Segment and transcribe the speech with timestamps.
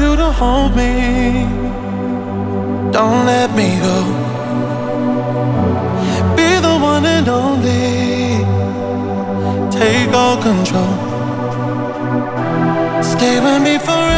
[0.00, 0.92] you to hold me.
[2.96, 3.96] Don't let me go.
[6.36, 8.44] Be the one and only.
[9.70, 10.94] Take all control.
[13.02, 14.09] Stay with me forever.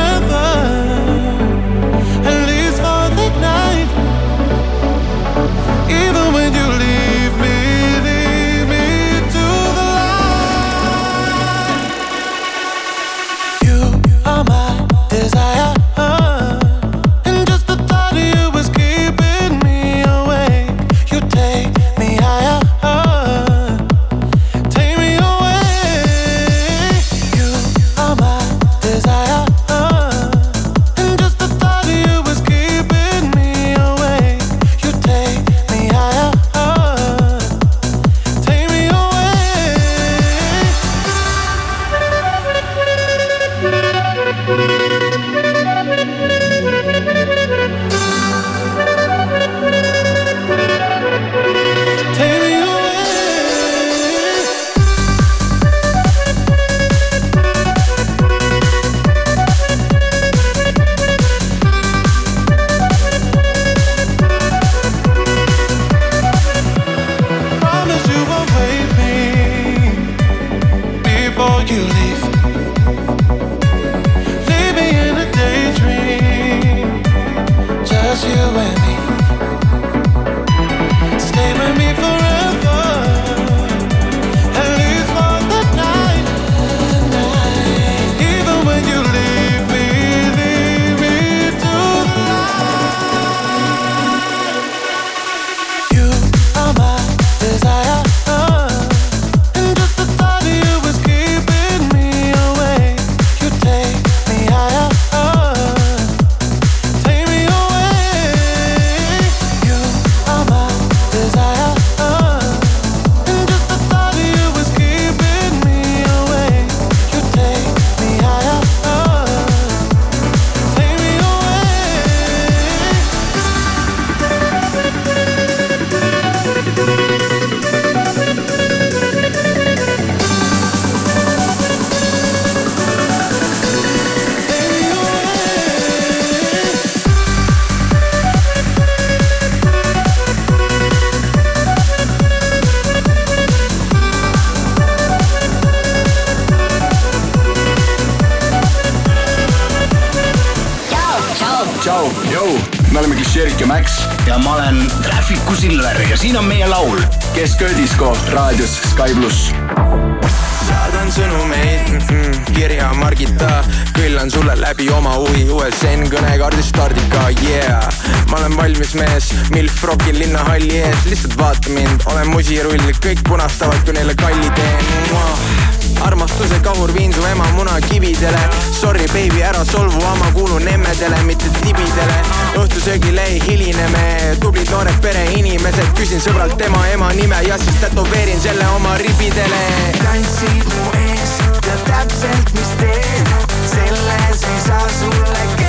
[179.53, 182.19] Ära solvu, ma kuulun emmedele, mitte tibidele.
[182.57, 184.05] Õhtusöögile ei hiline me,
[184.41, 189.65] tublid noored pereinimesed, küsin sõbralt tema ema nime ja siis tätoveerin selle oma ribidele.
[190.01, 191.35] Tantsid mu ees
[191.69, 193.35] ja täpselt mis teen,
[193.75, 195.62] selles ei saa sulle keegi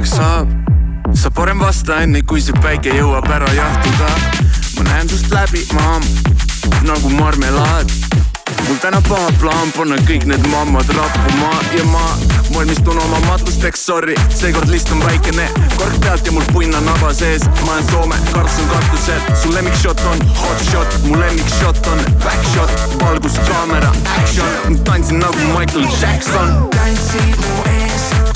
[0.00, 0.48] tühjaks saab.
[1.14, 4.08] sa parem vasta enne, kui see päike jõuab ära jahtuda.
[4.76, 6.02] ma näen sust läbi, maam,
[6.86, 7.90] nagu marmelaad.
[8.68, 12.04] mul täna paha plaan panna kõik need mammad rappuma ja ma
[12.54, 17.12] valmistun oma matusteks, sorry, seekord list on väikene, kork pealt ja mul punn on naba
[17.12, 22.00] sees, ma olen Soome, karts on katusel, su lemmikshot on hot shot, mu lemmikshot on
[22.24, 26.70] back shot, valgus, kaamera, action, tantsin nagu Michael Jackson.
[26.78, 28.09] tantsid mu ees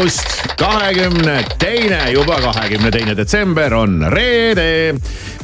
[0.00, 4.94] Hommikust, kahekümne teine, juba kahekümne teine detsember on reede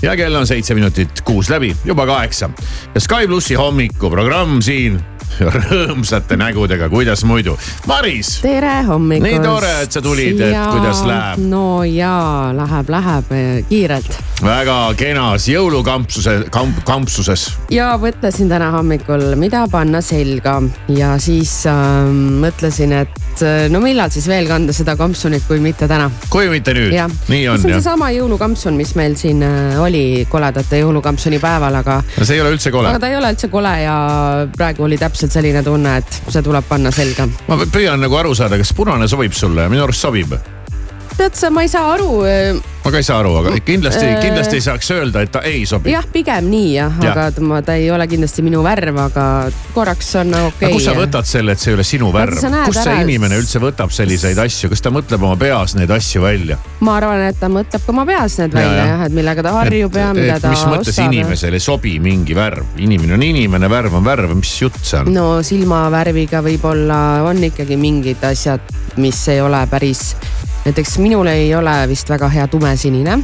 [0.02, 2.50] ja kell on seitse minutit kuus läbi, juba kaheksa.
[2.94, 4.96] ja Sky plussi hommikuprogramm siin
[5.58, 7.58] rõõmsate nägudega, kuidas muidu.
[7.86, 9.28] Maris, tere hommikust.
[9.28, 11.44] Nii tore, et sa tulid, et kuidas läheb?
[11.50, 14.16] no jaa, läheb, läheb eh, kiirelt.
[14.44, 17.46] Väga kenas jõulukampsuse kamp,, kampsuses.
[17.72, 20.58] ja mõtlesin täna hommikul, mida panna selga
[20.92, 22.10] ja siis äh,
[22.42, 26.10] mõtlesin, et äh, no millal siis veel kanda seda kampsunit, kui mitte täna.
[26.32, 30.82] kui mitte nüüd, nii on see on seesama jõulukampsun, mis meil siin äh, oli koledate
[30.82, 33.74] jõulukampsuni päeval, aga, no see ei ole üldse kole aga ta ei ole üldse kole
[33.86, 33.96] ja
[34.56, 37.28] praegu oli täpselt selline tunne, et see tuleb panna selga.
[37.48, 40.36] ma püüan nagu aru saada, kas punane sobib sulle, minu arust sobib.
[41.16, 44.20] tead sa, ma ei saa aru äh, ma ka ei saa aru, aga kindlasti Äh.,
[44.22, 45.90] kindlasti ei saaks öelda, et ta ei sobi.
[45.90, 49.26] jah, pigem nii jah ja., aga ma, ta ei ole kindlasti minu värv, aga
[49.74, 51.02] korraks on okei aga kust sa okay..
[51.02, 52.38] võtad selle, et see ei ole sinu värv?
[52.38, 56.58] kust see inimene üldse võtab selliseid asju, kas ta mõtleb oma peas neid asju välja?
[56.86, 58.92] ma arvan, et ta mõtleb ka oma peas need välja jah.
[58.92, 61.10] jah, et millega ta harjub ja mida ta mis mõttes ostab.
[61.10, 62.76] inimesele ei sobi mingi värv?
[62.86, 65.12] inimene on inimene, värv on värv, mis jutt see on?
[65.16, 68.62] no silmavärviga võib-olla on ikkagi mingid asjad,
[68.96, 70.14] mis ei ole päris,
[70.64, 73.18] näiteks minul ei ole vist väga hea tumesinine.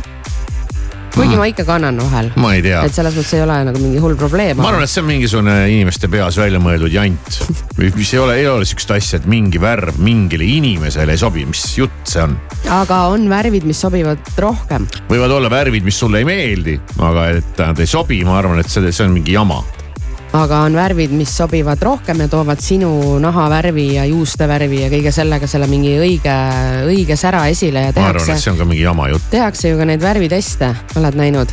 [1.13, 4.01] kuigi ma ikka kannan vahel, ma ei tea et selles mõttes ei ole nagu mingi
[4.01, 4.57] hull probleem.
[4.57, 7.37] ma arvan, et see on mingisugune inimeste peas välja mõeldud jant,
[7.83, 11.67] mis ei ole, ei ole sihukest asja, et mingi värv mingile inimesele ei sobi, mis
[11.77, 12.39] jutt see on?
[12.73, 14.89] aga on värvid, mis sobivad rohkem.
[15.11, 18.73] võivad olla värvid, mis sulle ei meeldi, aga et nad ei sobi, ma arvan, et
[18.73, 19.61] see, see on mingi jama.
[20.33, 25.13] Aga on värvid, mis sobivad rohkem ja toovad sinu nahavärvi ja juuste värvi ja kõige
[25.13, 26.37] sellega selle mingi õige,
[26.89, 29.29] õige sära esile ja ma arvan, et tehakse, see on ka mingi jama jutt.
[29.33, 30.71] tehakse ju ka neid värviteste,
[31.01, 31.53] oled näinud?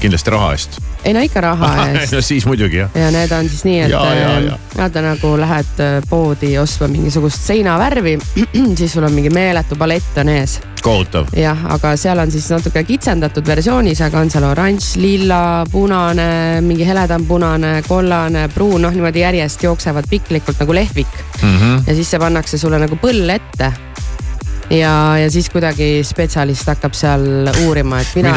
[0.00, 0.80] kindlasti raha eest.
[1.04, 2.96] ei no ikka raha eest no siis muidugi jah.
[2.96, 8.16] ja need on siis nii, et vaata nagu lähed äh, poodi ostma mingisugust seinavärvi,
[8.80, 10.60] siis sul on mingi meeletu palett on ees.
[10.82, 11.30] kohutav.
[11.36, 16.86] jah, aga seal on siis natuke kitsendatud versioonis, aga on seal oranž, lilla, punane, mingi
[16.86, 21.82] heledam punane, kollane, pruun, noh niimoodi järjest jooksevad piklikult nagu lehvik Mm -hmm.
[21.86, 23.72] ja siis see pannakse sulle nagu põll ette
[24.70, 28.34] ja, ja siis kuidagi spetsialist hakkab seal uurima, et mina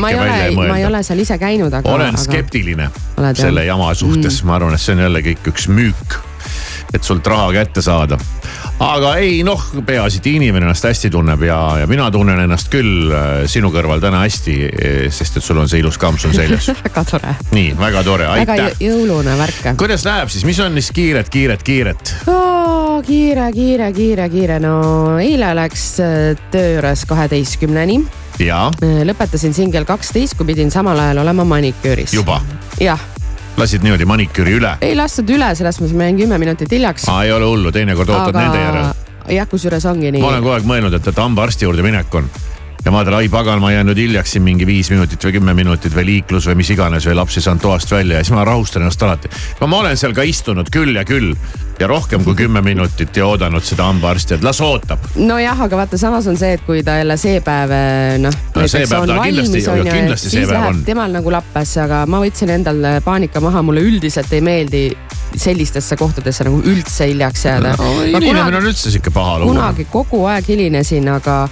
[0.00, 1.90] ma ei ole, ma ei ole seal ise käinud, aga.
[1.90, 3.46] olen skeptiline Oled, jah?
[3.46, 6.18] selle jama suhtes mm., ma arvan, et see on jälle kõik üks müük,
[6.94, 8.18] et sult raha kätte saada.
[8.80, 13.12] aga ei noh, peaasi, et inimene ennast hästi tunneb ja, ja mina tunnen ennast küll
[13.12, 14.56] äh, sinu kõrval täna hästi,
[15.12, 16.70] sest et sul on see ilus kampsun seljas.
[16.86, 18.88] väga tore, nii, väga tore, väga aitäh jõ-.
[18.88, 19.72] jõulune värk.
[19.80, 22.16] kuidas läheb siis, mis on siis kiiret, kiiret, kiiret?
[23.06, 24.74] kiire, kiire, kiire, kiire, no
[25.22, 26.18] eile läks äh,
[26.52, 28.00] töö juures kaheteistkümneni.
[28.40, 32.14] ja lõpetasin siin kell kaksteist, kui pidin samal ajal olema maniküüris.
[32.16, 32.40] juba,
[32.80, 33.00] jah,
[33.60, 34.74] lasid niimoodi maniküüri üle?
[34.84, 37.08] ei lastud üle, selles mõttes ma jäin kümme minutit hiljaks.
[37.12, 38.46] aa, ei ole hullu, teinekord ootad aga...
[38.46, 39.34] nende järele.
[39.36, 42.30] jah, kusjuures ongi nii ma olen kogu aeg mõelnud, et, et hambaarsti juurde minek on.
[42.84, 45.54] Ja ma ütlen, ai pagan, ma jään nüüd hiljaks siin mingi viis minutit või kümme
[45.56, 48.44] minutit või liiklus või mis iganes või laps ei saanud toast välja ja siis ma
[48.48, 49.32] rahustan ennast alati.
[49.60, 51.34] no ma olen seal ka istunud küll ja küll
[51.80, 55.04] ja rohkem kui kümme minutit ja oodanud seda hambaarsti, et las ootab.
[55.16, 57.72] nojah, aga vaata, samas on see, et kui ta jälle see päev
[58.20, 58.40] noh.
[58.56, 60.82] No siis läheb on.
[60.84, 64.84] temal nagu lappes, aga ma võtsin endal paanika maha, mulle üldiselt ei meeldi
[65.36, 67.90] sellistesse kohtadesse nagu üldse hiljaks jääda no,.
[68.08, 69.54] inimene on üldse sihuke paha lugu.
[69.54, 71.44] kunagi kogu aeg hilinesin, aga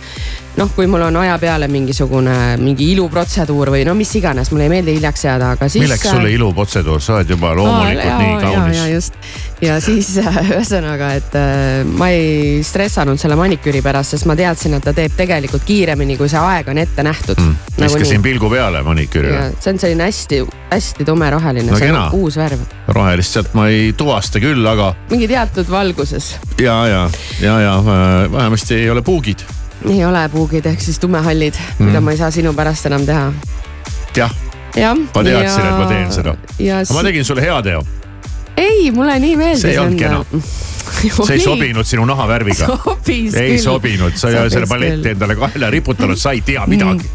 [0.59, 4.73] noh, kui mul on aja peale mingisugune mingi iluprotseduur või no mis iganes, mulle ei
[4.73, 5.85] meeldi hiljaks jääda, aga siis.
[5.87, 8.89] milleks sulle iluprotseduur, sa oled juba loomulikult Aa, nii kaunis jaa,.
[8.95, 9.21] just
[9.63, 14.79] ja siis äh, ühesõnaga, et äh, ma ei stressanud selle maniküüri pärast, sest ma teadsin,
[14.79, 17.79] et ta teeb tegelikult kiiremini, kui see aeg on ette nähtud mm,.
[17.83, 19.53] viskasin pilgu peale maniküürile.
[19.61, 22.65] see on selline hästi-hästi tumeroheline No no,, see on uus värv,
[22.97, 27.07] rohelist sealt ma ei tuvasta küll, aga mingi teatud valguses ja, ja,
[27.43, 29.47] ja, ja äh, vähemasti ei ole puugid.
[29.87, 33.29] Ei ole puugid ehk siis tumehallid mm., mida ma ei saa sinu pärast enam teha.
[34.17, 34.35] jah,
[34.75, 34.97] jah.
[34.97, 36.35] ma teadsin, et ma teen seda.
[36.59, 37.85] ja aga ma tegin sulle heateo,
[38.59, 39.63] ei, mulle nii meeldis.
[39.63, 40.25] See ei olnud kena.
[41.29, 42.71] see ei sobinud sinu nahavärviga.
[43.07, 43.59] ei küll.
[43.63, 45.13] sobinud, sa ei ole selle küll.
[45.13, 47.07] endale kaela riputanud, sa ei tea midagi.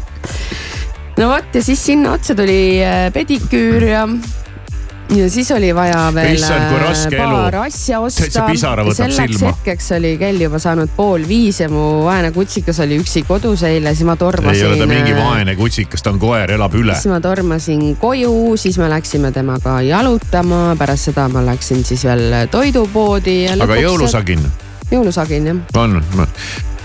[1.18, 4.06] no vot ja siis sinna otsa tuli äh, pediküür ja
[5.12, 7.62] ja siis oli vaja veel Issand, äh, paar elu.
[7.62, 8.60] asja osta selleks
[9.36, 9.50] silma.
[9.50, 13.94] hetkeks oli kell juba saanud pool viis ja mu vaene kutsikas oli üksi kodus eile,
[13.94, 14.64] siis ma tormasin.
[14.64, 16.96] ei ole ta mingi vaene kutsikas, ta on koer, elab üle.
[16.96, 22.48] siis ma tormasin koju, siis me läksime temaga jalutama, pärast seda ma läksin siis veel
[22.50, 23.58] toidupoodi ja.
[23.60, 24.44] aga jõulusagin
[24.90, 25.64] jõulusagin jah.
[25.84, 26.00] on,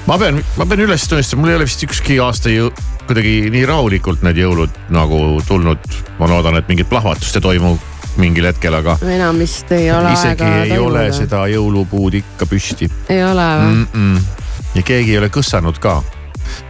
[0.08, 2.74] ma pean, ma pean üles tunnistama, mul ei ole vist ükski aasta jõu-
[3.10, 5.88] kuidagi nii rahulikult need jõulud nagu tulnud.
[6.20, 7.78] ma loodan, et mingit plahvatust ei toimu
[8.22, 11.18] mingil hetkel, aga enam vist ei ole isegi aega ei ole toimuda.
[11.18, 13.86] seda jõulupuud ikka püsti ei ole või mm?
[13.94, 14.48] -mm.
[14.80, 16.00] ja keegi ei ole kõssanud ka.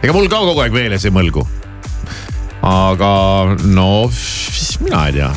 [0.02, 1.46] ega mul ka kogu aeg meeles ei mõlgu.
[2.66, 3.12] aga
[3.64, 5.32] no siis mina ei tea,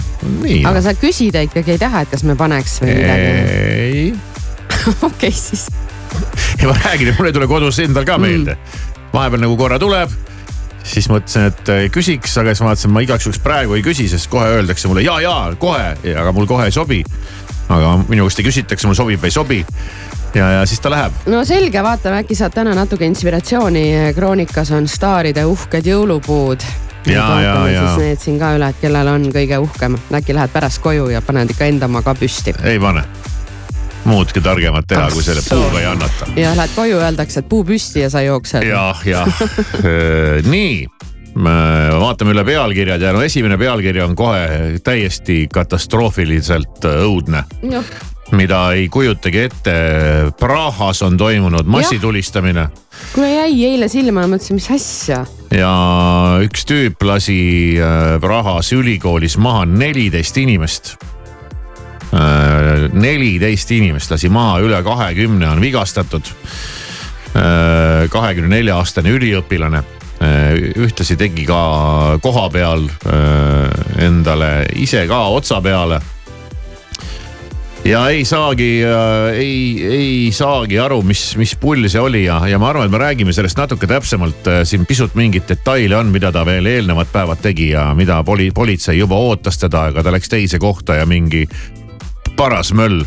[0.69, 3.31] aga sa küsida ikkagi ei taha, et kas me paneks või midagi?
[3.79, 4.13] ei
[5.09, 5.69] okei, siis
[6.61, 9.09] ja ma räägin, et mul ei tule kodus endal ka meelde mm..
[9.13, 10.13] vahepeal nagu korra tuleb,
[10.83, 14.29] siis mõtlesin, et äh, küsiks, aga siis vaatasin, ma igaks juhuks praegu ei küsi, sest
[14.31, 17.03] kohe öeldakse mulle ja, ja kohe, aga mul kohe ei sobi.
[17.71, 19.59] aga minu käest ei küsitakse, mul sobib või ei sobi.
[20.35, 21.25] ja, ja siis ta läheb.
[21.31, 24.13] no selge, vaatame, äkki saad täna natuke inspiratsiooni.
[24.15, 26.65] kroonikas on staaride uhked jõulupuud.
[27.07, 27.81] Ja, ja, ja.
[27.81, 31.21] siis need siin ka üle, et kellel on kõige uhkem, äkki lähed pärast koju ja
[31.21, 32.55] paned ikka enda oma ka püsti.
[32.63, 33.03] ei pane
[34.05, 36.27] muudki targemat teha, kui selle puuga ei annata.
[36.35, 38.67] ja lähed koju, öeldakse, et puu püsti ja sa jooksed.
[38.67, 39.43] jah, jah
[40.53, 40.87] nii
[41.33, 47.43] vaatame üle pealkirjad ja no esimene pealkiri on kohe täiesti katastroofiliselt õudne.
[48.33, 49.73] mida ei kujutagi ette.
[50.39, 52.67] Prahas on toimunud massitulistamine.
[53.13, 55.25] kuule jäi eile silma, mõtlesin, mis asja.
[55.51, 55.73] ja
[56.41, 61.12] üks tüüp lasi äh, Prahas ülikoolis maha neliteist inimest Äh,
[62.13, 66.29] neliteist inimest lasi maha, üle kahekümne on vigastatud.
[67.33, 72.85] Äh, kahekümne nelja aastane üliõpilane äh, ühtlasi tegi ka koha peal
[73.97, 75.97] endale ise ka otsa peale.
[77.83, 78.83] ja ei saagi,
[79.33, 83.01] ei, ei saagi aru, mis, mis pull see oli ja, ja ma arvan, et me
[83.01, 84.45] räägime sellest natuke täpsemalt.
[84.63, 89.01] siin pisut mingeid detaile on, mida ta veel eelnevad päevad tegi ja mida poli, politsei
[89.01, 91.47] juba ootas teda, aga ta läks teise kohta ja mingi
[92.37, 93.03] paras möll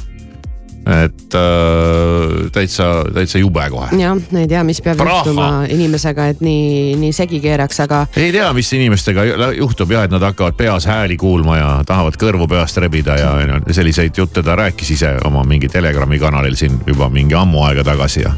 [0.87, 3.89] et äh, täitsa, täitsa jube kohe.
[3.99, 5.19] jah, ei tea, mis peab Praha.
[5.19, 8.05] juhtuma inimesega, et nii, nii segi keeraks, aga.
[8.17, 9.25] ei tea, mis inimestega
[9.59, 13.59] juhtub jah, et nad hakkavad peas hääli kuulma ja tahavad kõrvu peast rebida ja, ja
[13.75, 18.23] selliseid jutte ta rääkis ise oma mingi Telegrami kanalil siin juba mingi ammu aega tagasi
[18.23, 18.37] ja.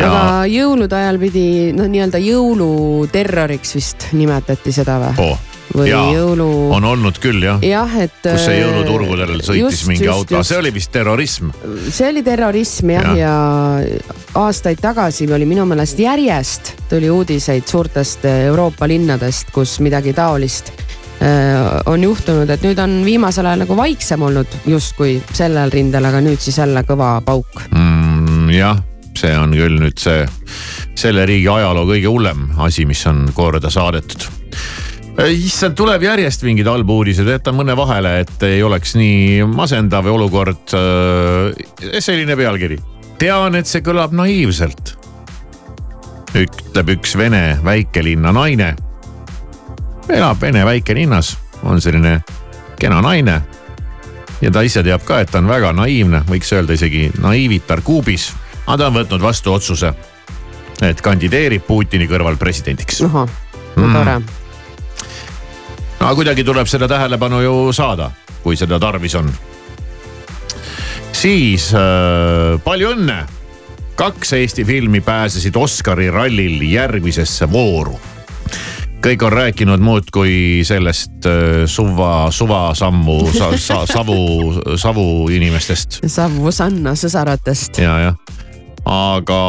[0.00, 0.08] Ja...
[0.08, 5.49] aga jõulude ajal pidi noh, nii-öelda jõuluterroriks vist nimetati seda või oh.?
[5.74, 6.48] Või ja, jõulu.
[6.74, 7.60] on olnud küll jah.
[7.64, 8.18] jah, et.
[8.24, 11.52] kus see jõuluturgudel sõitis just, mingi just, auto, see oli vist terrorism.
[11.88, 13.32] see oli terrorism jah, ja,
[13.86, 20.72] ja aastaid tagasi oli minu meelest järjest tuli uudiseid suurtest Euroopa linnadest, kus midagi taolist
[21.22, 26.22] äh, on juhtunud, et nüüd on viimasel ajal nagu vaiksem olnud justkui sellel rindel, aga
[26.24, 28.50] nüüd siis jälle kõva pauk mm,.
[28.56, 28.82] jah,
[29.18, 30.26] see on küll nüüd see,
[30.98, 34.26] selle riigi ajaloo kõige hullem asi, mis on korda saadetud
[35.28, 40.72] issand, tuleb järjest mingeid halbu uudiseid, jätan mõne vahele, et ei oleks nii masendav olukord.
[41.98, 42.78] selline pealkiri.
[43.18, 44.96] tean, et see kõlab naiivselt.
[46.34, 48.74] ütleb üks vene väikelinna naine.
[50.08, 52.20] elab vene väikelinnas, on selline
[52.78, 53.40] kena naine.
[54.40, 58.32] ja ta ise teab ka, et ta on väga naiivne, võiks öelda isegi naiivitar kuubis.
[58.66, 59.94] aga ta on võtnud vastu otsuse,
[60.82, 63.02] et kandideerib Putini kõrval presidendiks.
[63.02, 63.28] ahah,
[63.76, 64.39] no tore mm
[66.00, 68.10] no kuidagi tuleb seda tähelepanu ju saada,
[68.42, 69.30] kui seda tarvis on.
[71.12, 73.24] siis äh, palju õnne.
[74.00, 77.98] kaks Eesti filmi pääsesid Oscari rallil järgmisesse vooru
[79.00, 86.00] kõik on rääkinud muudkui sellest äh, suva, suvasammu sa, sa, savu, savu inimestest.
[86.06, 87.80] Savu-Sanna sõsaratest.
[87.80, 88.38] ja, jah
[88.90, 89.40] aga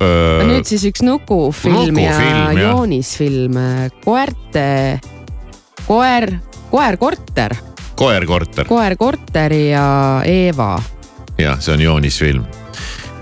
[0.00, 0.44] öö....
[0.46, 2.20] nüüd siis üks nukufilm nuku ja,
[2.54, 3.58] ja joonisfilm,
[4.04, 5.00] koerte
[5.90, 6.30] koer,
[6.70, 7.56] koer-korter.
[7.94, 8.66] koer-korter.
[8.66, 10.78] koer-korter ja Eeva.
[11.38, 12.44] jah, see on joonisfilm.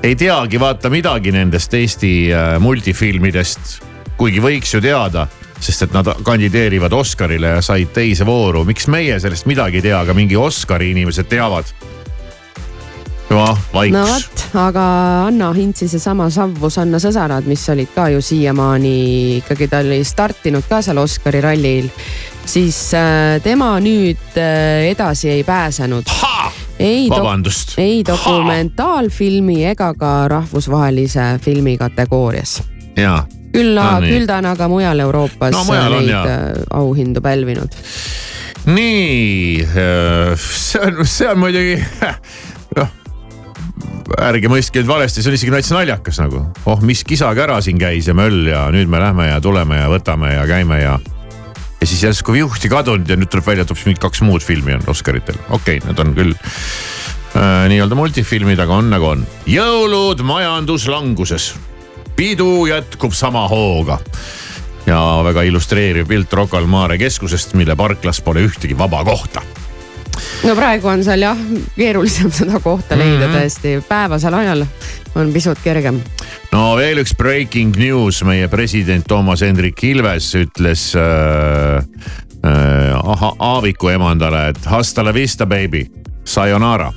[0.03, 3.79] ei teagi vaata midagi nendest Eesti äh, multifilmidest,
[4.21, 5.27] kuigi võiks ju teada
[5.59, 10.03] sest et nad kandideerivad Oscarile ja said teise vooru, miks meie sellest midagi ei tea,
[10.05, 11.73] aga mingi Oscari inimesed teavad
[13.33, 13.97] noh, vaikus.
[13.97, 14.89] no vot, aga
[15.27, 18.99] Anna Hintsi seesama Savvus Anna sõsarad, mis olid ka ju siiamaani
[19.41, 21.89] ikkagi, ta oli startinud ka seal Oscari rallil
[22.49, 26.09] siis äh, tema nüüd äh, edasi ei pääsenud.
[26.79, 27.75] ei, vabandust.
[27.79, 32.62] ei dokumentaalfilmi ega ka rahvusvahelise filmi kategoorias.
[32.96, 37.20] jaa küll no,, küll ta on aga mujal Euroopas no, mujal neid on, äh, auhindu
[37.25, 37.77] pälvinud.
[38.68, 39.66] nii,
[40.37, 41.77] see on, see on muidugi
[42.79, 42.96] noh
[44.25, 46.42] ärge mõistke nüüd valesti, see on isegi täitsa naljakas nagu.
[46.64, 50.33] oh, mis kisakära siin käis ja möll ja nüüd me lähme ja tuleme ja võtame
[50.33, 50.99] ja käime ja
[51.81, 54.75] ja siis järsku viuhti kadunud ja nüüd tuleb välja, et hoopis mingid kaks muud filmi
[54.77, 59.25] on Oscaritel, okei okay,, need on küll äh, nii-öelda multifilmid, aga on nagu on.
[59.47, 61.53] jõulud majanduslanguses,
[62.19, 64.01] pidu jätkub sama hooga.
[64.88, 69.43] Ja väga illustreeriv pilt Rocca al Mare keskusest, mille parklas pole ühtegi vaba kohta
[70.44, 71.38] no praegu on seal jah
[71.76, 73.26] keerulisem seda kohta leida Mhm.
[73.26, 73.42] mm -hmm.
[73.42, 74.66] tõesti, päevasel ajal
[75.14, 76.00] on pisut kergem.
[76.52, 81.85] no veel üks breaking news, meie president Toomas Hendrik Ilves ütles äh,
[82.44, 85.87] äh, Aaviku emandale, et hasta la vista baby,
[86.24, 86.92] sayonara.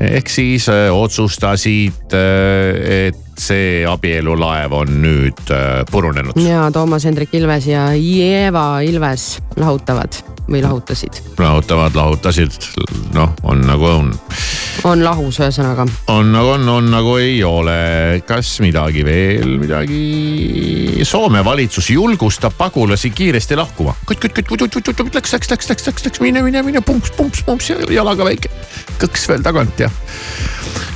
[0.00, 6.36] ehk siis äh, otsustasid äh,, et see abielulaev on nüüd äh, purunenud.
[6.44, 12.56] ja Toomas Hendrik Ilves ja Eva Ilves lahutavad või lahutasid, lahutavad, lahutasid,
[13.14, 14.08] noh, on nagu on.
[14.84, 15.86] on lahus ühesõnaga.
[16.10, 18.22] on nagu on, on nagu ei ole.
[18.26, 21.04] kas midagi veel, midagi?
[21.06, 23.94] Soome valitsus julgustab pagulasi kiiresti lahkuma.
[24.10, 28.50] läks, läks, läks, läks, läks, läks, mine, mine, mine, pumps, pumps, pumps ja jalaga väike
[29.00, 29.90] kõks veel tagant ja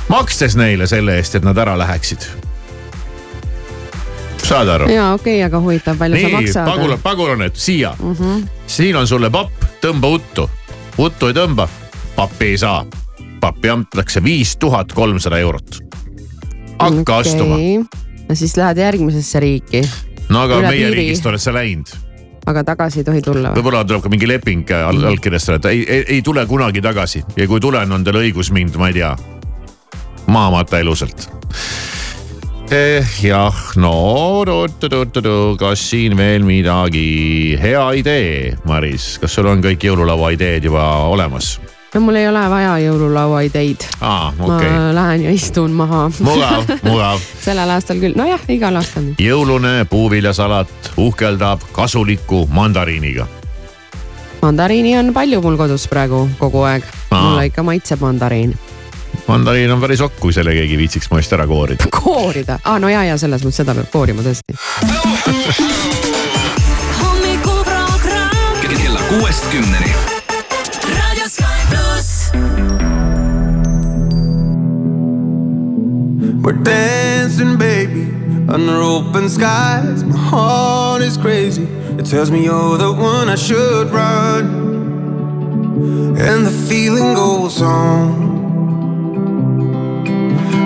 [0.09, 2.27] makstes neile selle eest, et nad ära läheksid.
[4.45, 4.89] saad aru?
[4.91, 6.65] ja okei okay,, aga huvitav, palju sa nii, maksad?
[6.69, 8.13] pagula, pagulanet siia mm.
[8.13, 8.47] -hmm.
[8.67, 10.49] siin on sulle papp, tõmba uttu.
[10.97, 11.67] uttu ei tõmba,
[12.15, 12.85] pappi ei saa.
[13.39, 15.79] pappi antakse viis tuhat kolmsada eurot.
[16.79, 17.31] hakka okay.
[17.31, 17.57] astuma.
[18.29, 19.89] no siis lähed järgmisesse riiki,
[20.29, 20.95] no aga üle meie piiri.
[20.95, 21.87] riigist oled sa läinud.
[22.45, 23.55] aga tagasi ei tohi tulla või?
[23.55, 27.47] võib-olla tuleb ka mingi leping all, allkirjastada, et ei, ei, ei tule kunagi tagasi ja
[27.47, 29.15] kui tulen, on teil õigus mind, ma ei tea,
[30.27, 31.29] maamata elusalt
[32.71, 33.05] eh,.
[33.21, 34.43] jah, no
[35.59, 41.55] kas siin veel midagi, hea idee, Maris, kas sul on kõik jõululaua ideed juba olemas?
[41.95, 46.67] no mul ei ole vaja jõululaua ideid ma okei okay., lähen ja istun maha mugav,
[46.83, 49.13] mugav sellel aastal küll, nojah, igal aastal.
[49.21, 53.27] jõulune puuviljasalat uhkeldab kasuliku mandariiniga.
[54.41, 57.21] mandariini on palju mul kodus praegu kogu aeg, Aa.
[57.21, 58.57] mulle ikka maitseb mandariin.
[59.27, 61.89] Mandariin on päris okk, kui selle keegi viitsiks mu eest ära koorida.
[62.01, 64.55] koorida ah,, no ja, ja selles mõttes seda peab koorima tõesti.
[68.95, 69.93] kella kuuest kümneni.
[76.41, 78.03] We're dancing, baby,
[78.47, 80.03] under open skies.
[80.03, 81.63] My heart is crazy.
[81.97, 84.45] It tells me you're the one I should run.
[86.19, 88.44] And the feeling goes on.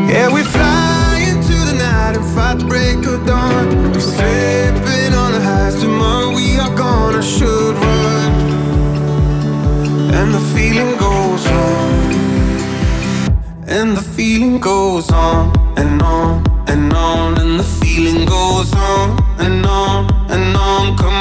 [0.10, 3.94] Yeah, we fly into the night and fight the break of dawn.
[3.94, 6.34] We're slipping on the highs tomorrow.
[6.34, 8.32] We are gonna should run.
[10.18, 11.92] And the feeling goes on.
[13.68, 17.38] And the feeling goes on and on and on.
[17.38, 20.98] And the feeling goes on and on and on.
[20.98, 21.19] Come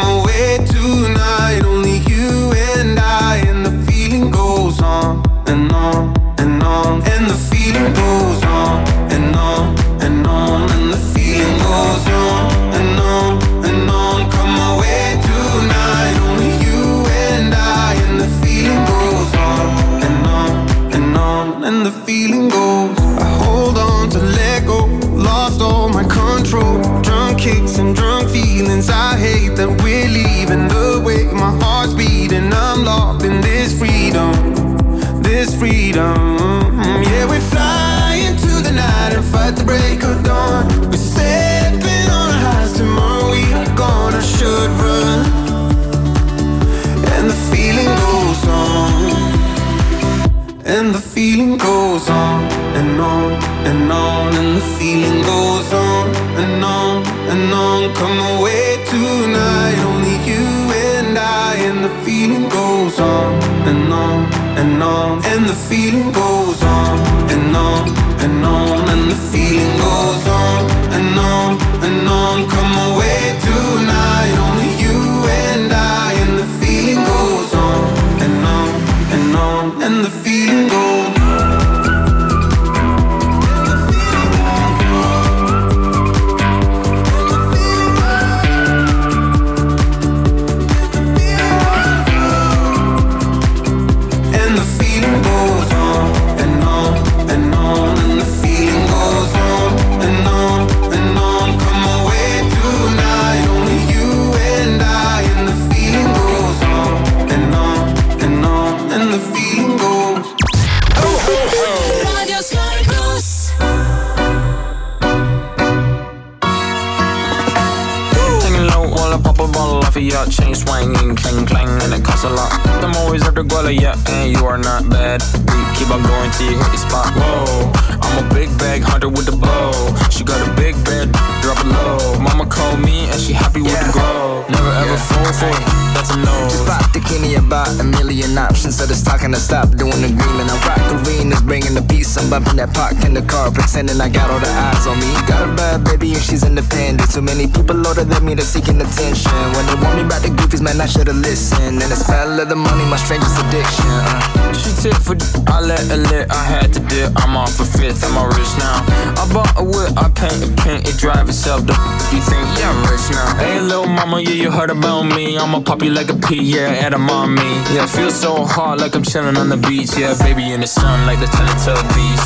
[120.18, 122.50] your chain swinging, clang clang, and it costs a lot.
[122.83, 125.22] I'm always after Guala, yeah, and you are not bad.
[125.35, 127.07] We keep on going till you hit the spot.
[127.14, 129.73] Whoa, I'm a big bag hunter with the bow.
[130.11, 131.12] She got a big bed,
[131.44, 132.18] drop it low.
[132.18, 134.44] Mama called me and she happy with the grow.
[134.49, 136.35] Never ever fall for it, that's a no.
[136.49, 138.79] Just bought the Kenny about a million options.
[138.79, 140.37] So just talking to stop doing the green.
[140.40, 142.16] And I rock arenas, bringing the peace.
[142.16, 145.11] I'm bumping that park in the car, pretending I got all the eyes on me.
[145.29, 147.12] Got a bad baby and she's independent.
[147.12, 149.38] Too many people older than me, they're seeking attention.
[149.55, 151.83] When they want me about the goofies, man, I should've listened.
[151.83, 153.87] And the spell of the money, my strangest addiction.
[153.87, 154.53] Uh.
[154.59, 155.14] She tip for
[155.47, 157.12] I let her lit, I had to dip.
[157.16, 157.64] I'm off a
[157.99, 158.85] fifth, I'm all rich now.
[159.17, 161.67] I bought a whip, I paint a paint, it drive itself.
[161.67, 161.73] The
[162.13, 163.37] you think, yeah, I'm rich now.
[163.37, 165.39] Hey, little mama, yeah, you heard about me.
[165.39, 167.43] I'ma pop you like a pea, yeah, at a mommy.
[167.75, 169.97] Yeah, feel so hot like I'm chilling on the beach.
[169.97, 172.23] Yeah, baby in the sun like the Teletubbies.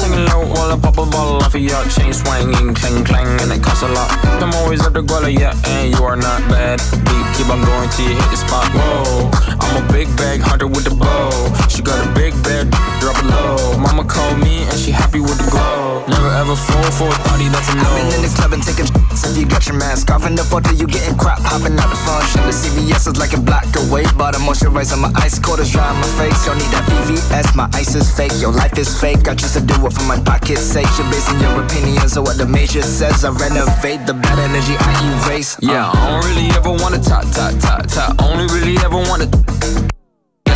[0.00, 3.52] Taking low while I pop a bottle off of your chain swinging, clang clang, and
[3.52, 4.10] it costs a lot.
[4.42, 6.80] I'm always at the Guala, yeah, and you are not bad.
[6.90, 8.68] Deep, keep on going till you hit the spot.
[8.74, 9.30] Whoa,
[9.60, 11.30] I'm a big bag hunter with the bow.
[11.68, 13.78] She got a big bed, drop it low.
[13.78, 16.04] Mama called me and she happy with the glow.
[16.08, 18.86] Never ever fall for a thotty, that's a I've been in the club and taking
[18.86, 19.24] shots.
[19.28, 21.98] If you got your mask off in the photo, you getting crap hopping out the
[22.00, 22.42] function.
[22.46, 25.86] The CVS is like a block away, but I'm moisturizing my ice cold is dry
[25.88, 26.36] on my face.
[26.46, 28.32] Don't need that VVS, my ice is fake.
[28.40, 29.28] Your life is fake.
[29.28, 30.88] I choose to do it for my pocket's sake.
[30.98, 33.24] You're basing your opinions on what the major says.
[33.24, 34.92] I renovate the bad energy I
[35.26, 35.56] erase.
[35.58, 38.20] Uh, Yeah, I don't really ever wanna talk, talk, talk, talk.
[38.22, 39.28] Only really ever wanna.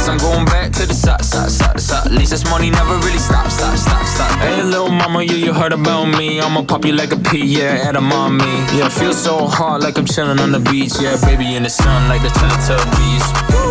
[0.09, 2.07] I'm going back to the side, side, side, side.
[2.07, 4.39] At least this money never really stop, stop, stop, stop.
[4.39, 6.41] Hey, little mama, yeah, you heard about me.
[6.41, 8.45] I'ma pop you like a pea, yeah, at a mommy.
[8.77, 10.95] Yeah, feel so hot like I'm chilling on the beach.
[11.01, 13.25] Yeah, baby in the sun like the Teletubbies.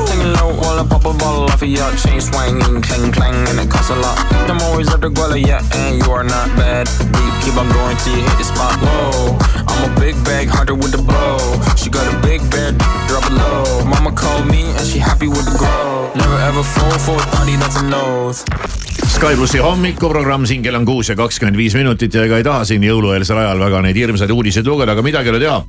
[0.07, 3.59] Taking low while I pop a bottle off of your chain swinging, clang clang, and
[3.59, 4.19] it costs a lot.
[4.49, 6.87] I'm always at the Guala, yeah, and you are not bad.
[6.99, 8.75] Deep, keep on going till you hit the spot.
[8.83, 9.37] Whoa,
[9.71, 11.39] I'm a big bag hunter with the bow.
[11.75, 13.85] She got a big bed, drop it low.
[13.85, 16.24] Mama called me and she happy with the grow.
[16.25, 18.43] Never ever fall for a thotty, that's a nose.
[19.05, 22.63] Sky plussi hommikuprogramm, siin kell on kuus ja kakskümmend viis minutit ja ega ei taha
[22.65, 25.59] siin jõulueelsel ajal väga neid hirmsaid uudiseid lugeda, aga midagi ei ole teha.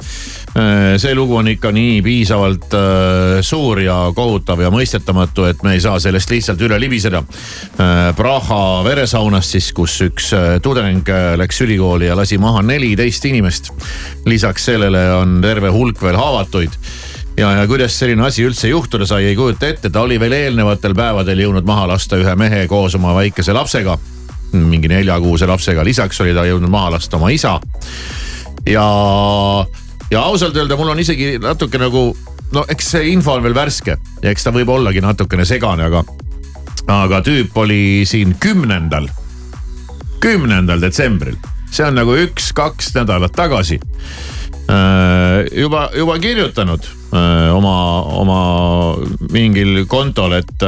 [0.97, 5.83] see lugu on ikka nii piisavalt äh, suur ja kohutav ja mõistetamatu, et me ei
[5.85, 7.21] saa sellest lihtsalt üle libiseda.
[8.17, 13.75] Praha veresaunast siis, kus üks äh, tudeng äh, läks ülikooli ja lasi maha neliteist inimest.
[14.25, 16.81] lisaks sellele on terve hulk veel haavatuid
[17.37, 20.95] ja, ja kuidas selline asi üldse juhtuda sai, ei kujuta ette, ta oli veel eelnevatel
[20.97, 23.99] päevadel jõudnud maha lasta ühe mehe koos oma väikese lapsega.
[24.53, 27.61] mingi neljakuuse lapsega, lisaks oli ta jõudnud maha lasta oma isa.
[28.67, 28.87] ja,
[30.11, 32.17] ja ausalt öelda, mul on isegi natuke nagu,
[32.53, 36.05] no eks see info on veel värske ja eks ta võib ollagi natukene segane, aga,
[36.89, 39.09] aga tüüp oli siin kümnendal,
[40.21, 41.37] kümnendal detsembril,
[41.71, 43.81] see on nagu üks-kaks nädalat tagasi
[45.55, 48.41] juba, juba kirjutanud öö, oma, oma
[49.33, 50.65] mingil kontol, et,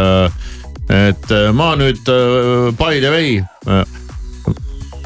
[0.95, 2.03] et ma nüüd
[2.79, 3.41] by the way,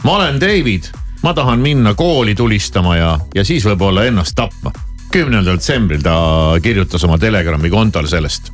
[0.04, 0.90] ma olen David,
[1.22, 4.72] ma tahan minna kooli tulistama ja, ja siis võib-olla ennast tapma.
[5.12, 6.14] kümnendal detsembril ta
[6.62, 8.52] kirjutas oma Telegrami kontol sellest.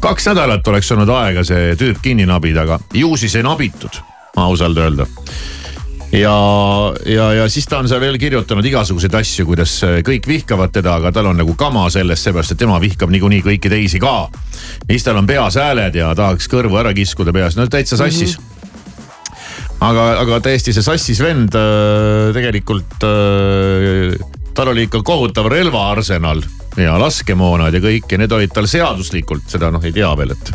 [0.00, 4.02] kaks nädalat oleks olnud aega see tüüp kinni nabida, aga ju siis ei nabitud,
[4.36, 5.06] ausalt öelda
[6.16, 6.36] ja,
[7.06, 9.74] ja, ja siis ta on seal veel kirjutanud igasuguseid asju, kuidas
[10.06, 13.72] kõik vihkavad teda, aga tal on nagu kama sellest, seepärast et tema vihkab niikuinii kõiki
[13.72, 14.16] teisi ka.
[14.30, 18.38] ja siis tal on peas hääled ja tahaks kõrvu ära kiskuda peas, no täitsa sassis
[18.38, 18.44] mm.
[18.44, 19.80] -hmm.
[19.88, 24.16] aga, aga täiesti see sassis vend äh, tegelikult äh,,
[24.54, 26.42] tal oli ikka kohutav relvaarsenal
[26.76, 30.52] ja laskemoonad ja kõik ja need olid tal seaduslikult, seda noh ei tea veel, et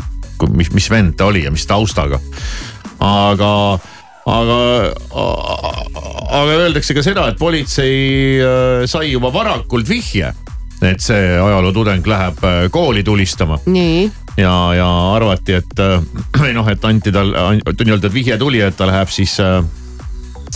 [0.50, 2.18] mis, mis vend ta oli ja mis taustaga.
[3.02, 3.50] aga
[4.26, 4.92] aga,
[6.30, 10.30] aga öeldakse ka seda, et politsei äh, sai juba varakult vihje,
[10.82, 13.58] et see ajalootudeng läheb äh, kooli tulistama.
[13.66, 14.10] nii.
[14.38, 15.98] ja, ja arvati, et äh,
[16.38, 19.38] või noh, et anti tal nii-öelda vihje tuli, et ta läheb siis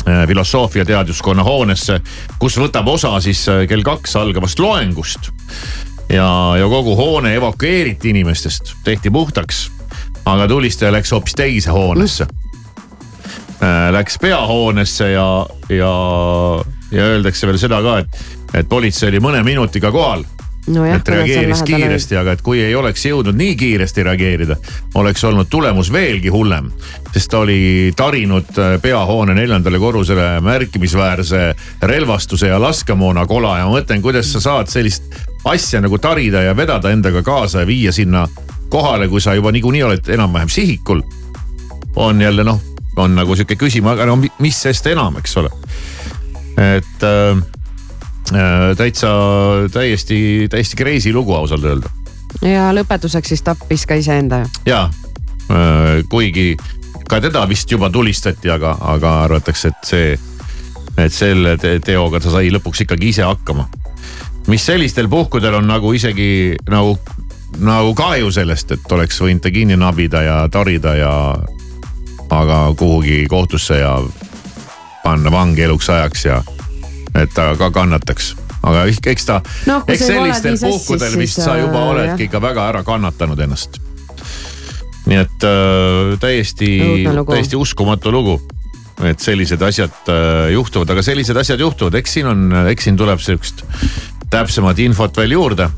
[0.07, 1.96] filosoofia teaduskonna hoonesse,
[2.38, 5.33] kus võtab osa siis kell kaks algavast loengust.
[6.12, 6.29] ja,
[6.61, 9.70] ja kogu hoone evakueeriti inimestest, tehti puhtaks.
[10.26, 12.26] aga tulistaja läks hoopis teise hoonesse
[13.92, 15.29] läks peahoonesse ja,
[15.73, 15.92] ja,
[16.92, 20.27] ja öeldakse veel seda ka, et, et politsei oli mõne minutiga kohal
[20.66, 24.57] nojah, et reageeris kiiresti, aga et kui ei oleks jõudnud nii kiiresti reageerida,
[24.99, 26.71] oleks olnud tulemus veelgi hullem.
[27.12, 34.03] sest ta oli tarinud peahoone neljandale korrusele märkimisväärse relvastuse ja laskemoona kola ja ma mõtlen,
[34.03, 35.05] kuidas sa saad sellist
[35.45, 38.27] asja nagu tarida ja vedada endaga kaasa ja viia sinna
[38.69, 41.03] kohale, kui sa juba niikuinii oled enam-vähem sihikul.
[41.97, 42.61] on jälle noh,
[43.03, 45.51] on nagu sihuke küsimus, aga no mis sest enam, eks ole.
[46.57, 47.43] et äh,
[48.77, 49.11] täitsa
[49.73, 51.93] täiesti, täiesti crazy lugu ausalt öelda
[52.43, 54.49] ja lõpetuseks siis tappis ka iseenda ju.
[54.67, 54.89] ja
[56.11, 56.57] kuigi
[57.09, 60.15] ka teda vist juba tulistati, aga, aga arvatakse, et see,
[60.99, 63.69] et selle te teoga ta sai lõpuks ikkagi ise hakkama.
[64.47, 66.97] mis sellistel puhkudel on nagu isegi nagu,
[67.59, 71.13] nagu kahju sellest, et oleks võinud ta kinni nabida ja tarida ja
[72.31, 74.01] aga kuhugi kohtusse ja
[75.05, 76.43] panna vangi eluks ajaks ja
[77.15, 78.35] et ta ka kannataks.
[78.67, 82.83] Aga eks ta no,, eks sellistel puhkudel vist sa juba äh, oledki ikka väga ära
[82.87, 83.79] kannatanud ennast.
[85.07, 86.71] nii et äh, täiesti,
[87.29, 88.41] täiesti uskumatu lugu
[89.05, 93.21] et sellised asjad äh, juhtuvad, aga sellised asjad juhtuvad, eks siin on, eks siin tuleb
[93.23, 93.62] sihukest
[94.33, 95.69] täpsemat infot veel juurde.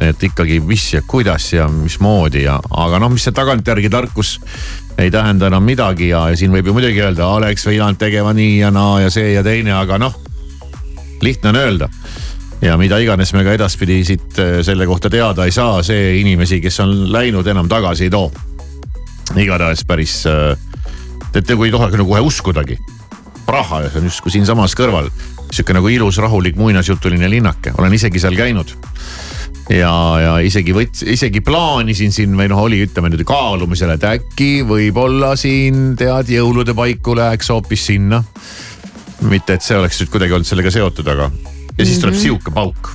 [0.00, 4.38] Et ikkagi, mis ja kuidas ja mismoodi ja, aga noh, mis see tagantjärgi tarkus
[4.98, 8.58] ei tähenda enam midagi ja, ja siin võib ju muidugi öelda, oleks võinud tegema nii
[8.58, 10.20] ja naa ja see ja teine, aga noh
[11.22, 11.88] lihtne on öelda.
[12.62, 16.60] ja mida iganes me ka edaspidi siit äh, selle kohta teada ei saa, see inimesi,
[16.62, 18.30] kes on läinud, enam tagasi ei too.
[19.36, 20.56] igatahes päris, äh,
[21.32, 22.78] teate, kui ei tohi nagu kohe uskudagi.
[23.46, 25.10] Praha, see on justkui siinsamas kõrval,
[25.50, 28.76] sihuke nagu ilus, rahulik muinasjutuline linnake, olen isegi seal käinud
[29.72, 34.50] ja, ja isegi võts-, isegi plaanisin siin või noh, oli ütleme nüüd kaalumisel, et äkki
[34.68, 38.22] võib-olla siin tead jõulude paiku läheks hoopis sinna
[39.22, 41.30] mitte, et see oleks nüüd kuidagi olnud sellega seotud, aga
[41.78, 42.22] ja siis tuleb mm -hmm.
[42.22, 42.92] sihuke pauk,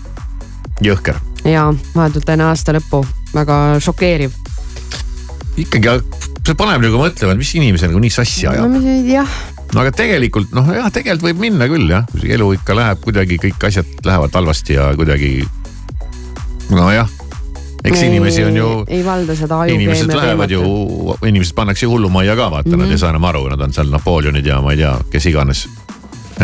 [0.84, 1.20] jõhker.
[1.46, 4.32] ja vahetult enne aasta lõppu, väga šokeeriv.
[5.58, 6.00] ikkagi,
[6.46, 8.98] see paneb nagu mõtlema, et mis inimese nagu nii sassi ajab no,.
[9.08, 9.30] jah
[9.74, 13.68] no aga tegelikult noh, jah, tegelikult võib minna küll jah, elu ikka läheb kuidagi, kõik
[13.70, 15.48] asjad lähevad halvasti ja kuidagi.
[16.70, 17.10] Nojah,
[17.84, 18.70] eks ei, inimesi on ju.
[18.88, 19.74] ei valda seda aju.
[19.74, 20.64] inimesed lähevad ju,
[21.26, 22.84] inimesed pannakse hullumajja ka vaata mm, -hmm.
[22.86, 25.68] nad ei saa enam aru, nad on seal Napoleonid ja ma ei tea, kes iganes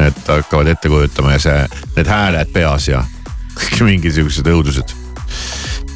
[0.08, 3.04] et hakkavad ette kujutama ja see, need hääled peas ja
[3.54, 4.96] kõik mingisugused õudused.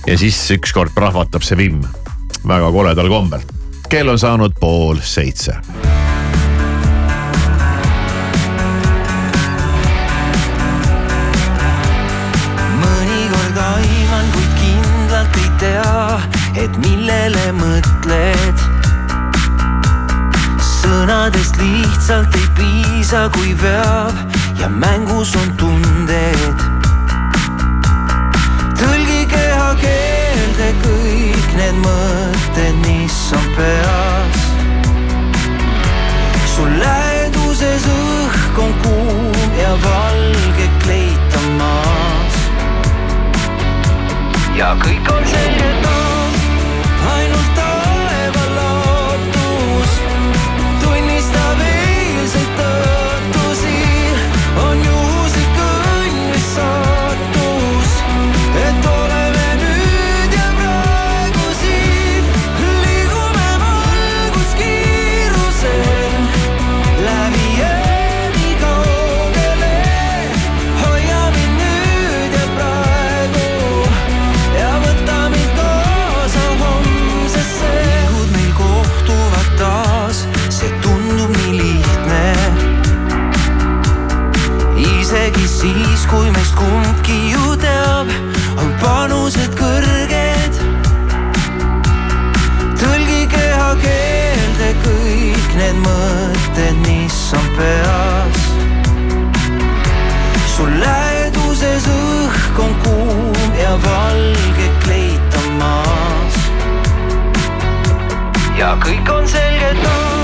[0.07, 1.85] ja siis ükskord prahvatab see vimm
[2.47, 3.41] väga koledal kombel.
[3.89, 5.57] kell on saanud pool seitse
[16.57, 18.61] et millele mõtled
[20.63, 24.15] sõnadest lihtsalt ei piisa, kui veab
[24.59, 26.63] ja mängus on tunded.
[28.79, 34.41] tõlgi kehakeelde kõik need mõtted, mis on peas.
[36.55, 42.41] sul läheduses õhk on kuum ja valge kleit on maas.
[44.57, 46.06] ja kõik on selge taas,
[97.57, 98.37] peas
[100.55, 106.37] sul läheduses õhk on kuum ja valge kleit on maas.
[108.57, 110.16] ja kõik on selge taas,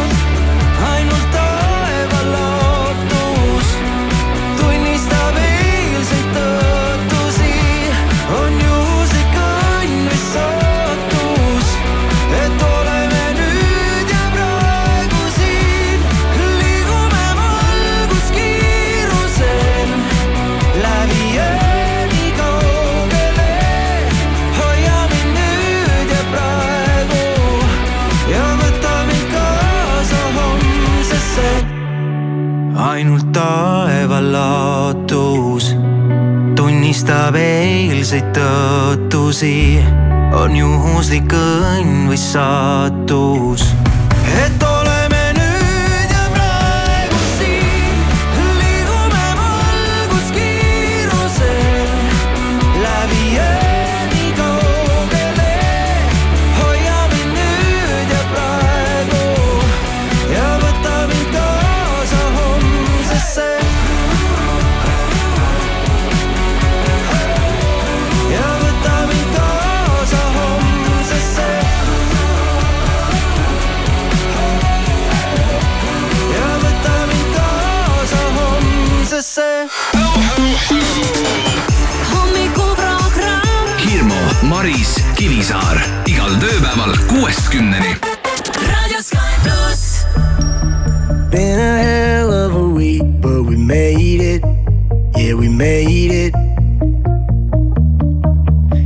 [32.75, 35.73] ainult taeva lootus
[36.55, 39.79] tunnistab eilseid tõotusi,
[40.37, 43.65] on juhuslik õnn või saatus.
[44.43, 44.72] et
[84.63, 85.75] Maris Kivisaar
[86.07, 87.97] igal tööpäeval kuuest kümneni.
[91.33, 94.45] Been a hell of a week, but we made it.
[95.17, 96.33] Yeah, we made it.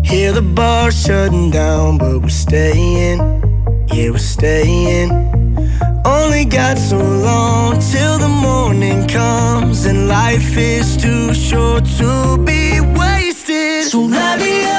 [0.02, 3.22] Hear the bar shutting down, but we're staying.
[3.94, 5.14] Yeah, we're staying.
[6.06, 12.82] Only got so long till the morning comes, and life is too short to be
[12.98, 13.92] wasted.
[13.92, 14.77] So light me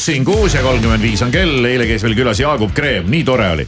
[0.00, 3.24] pluss siin kuus ja kolmkümmend viis on kell, eile käis veel külas Jaagup Kreem, nii
[3.24, 3.66] tore oli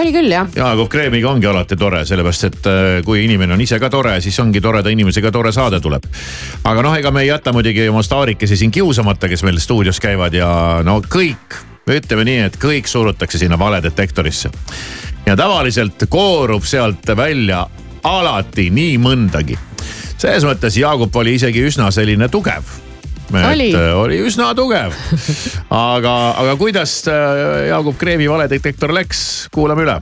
[0.00, 0.48] oli küll jah.
[0.56, 4.34] Jaagup Kreemiga ongi alati tore, sellepärast et äh, kui inimene on ise ka tore, siis
[4.42, 6.08] ongi toreda inimesega tore saade tuleb.
[6.64, 10.34] aga noh, ega me ei jäta muidugi oma staarikesi siin kiusamata, kes meil stuudios käivad
[10.34, 10.50] ja
[10.82, 14.50] no kõik, ütleme nii, et kõik surutakse sinna valedetektorisse.
[15.26, 17.66] ja tavaliselt koorub sealt välja
[18.02, 19.58] alati nii mõndagi.
[20.18, 22.89] selles mõttes Jaagup oli isegi üsna selline tugev
[23.30, 24.94] Et äh, oli üsna tugev.
[25.70, 29.22] aga, aga kuidas äh, Jaagup Kreemi valedetektor läks,
[29.54, 30.00] kuulame üle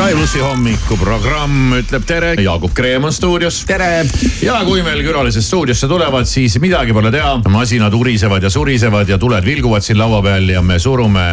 [0.00, 3.58] Sky plussi hommikuprogramm ütleb tere, Jaagup Kreem on stuudios.
[3.68, 4.06] tere.
[4.40, 9.18] ja kui meil külalised stuudiosse tulevad, siis midagi pole teha, masinad urisevad ja surisevad ja
[9.20, 11.26] tuled vilguvad siin laua peal ja me surume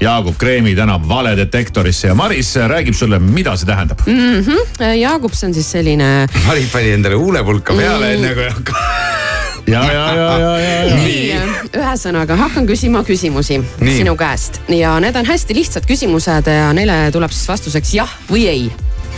[0.00, 4.88] Jaagup Kreemi täna valedetektorisse ja Maris räägib sulle, mida see tähendab mm..
[5.02, 6.08] Jaagup, see on siis selline
[6.46, 8.24] Marit pani endale huulepulka peale Mm.
[8.24, 9.23] enne kui hakkas.
[9.66, 10.96] ja, ja, ja, ja, ja, ja.
[10.96, 11.36] nii,
[11.78, 13.96] ühesõnaga hakkan küsima küsimusi Nii.
[14.00, 18.46] sinu käest ja need on hästi lihtsad küsimused ja neile tuleb siis vastuseks jah või
[18.50, 18.66] ei.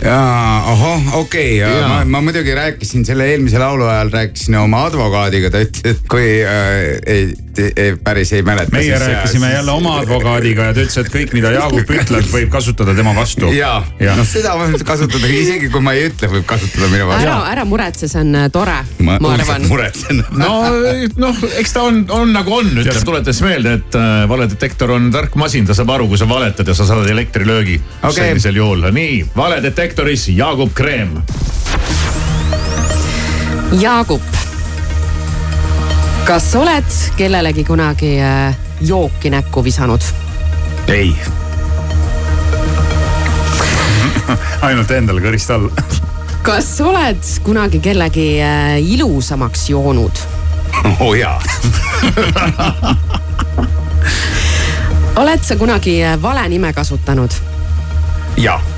[0.01, 4.85] jaa, ahah, okei okay, Jaa., ma, ma muidugi rääkisin selle eelmise laulu ajal rääkisin oma
[4.85, 7.33] advokaadiga, ta ütles, et kui äh, ei,
[7.75, 8.71] ei, päris ei mäleta.
[8.71, 12.93] meie rääkisime jälle oma advokaadiga ja ta ütles, et kõik, mida Jaagup ütleb, võib kasutada
[12.97, 13.49] tema vastu.
[13.55, 17.25] ja, ja., noh seda võib kasutada, isegi kui ma ei ütle, võib kasutada minu vastu
[17.25, 19.67] ära, ära muretse, see on äh, tore, ma, arvan.
[19.71, 20.23] muretsen.
[20.43, 20.51] no,
[21.17, 25.35] noh, eks ta on, on nagu on, ütleb, tuletas meelde, et äh, valedetektor on tark
[25.39, 28.13] masin, ta saab aru, kui sa valetad ja sa saad elektrilöögi Okei.
[28.13, 28.85] sellisel juhul.
[28.93, 29.23] nii,
[29.87, 31.21] valedetektoris Jaagup Kreem.
[33.79, 34.21] Jaagup,
[36.25, 40.01] kas oled kellelegi kunagi äh, jooki näkku visanud?
[40.87, 41.15] ei,
[44.67, 45.69] ainult endale kõrist all.
[46.47, 50.23] kas oled kunagi kellegi äh, ilusamaks joonud?
[50.99, 51.41] oo jaa,
[55.23, 57.31] oled sa kunagi äh, vale nime kasutanud?
[58.37, 58.76] jaa.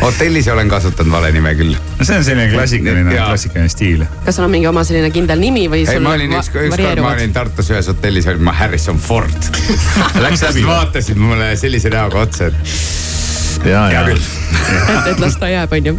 [0.00, 1.74] Hotellis olen kasutanud vale nime küll.
[2.02, 4.04] see on selline klassikaline, klassikaline stiil.
[4.24, 7.02] kas sul on mingi oma selline kindel nimi või ei, ma olin va- üks, ükskord
[7.04, 9.50] ma olin Tartus ühes hotellis, olin ma Harrison Ford.
[10.24, 10.64] Läks läbi.
[10.66, 14.22] vaatasid mulle sellise näoga otsa, et ja, hea ja küll.
[14.94, 15.96] et, et las ta jääb, onju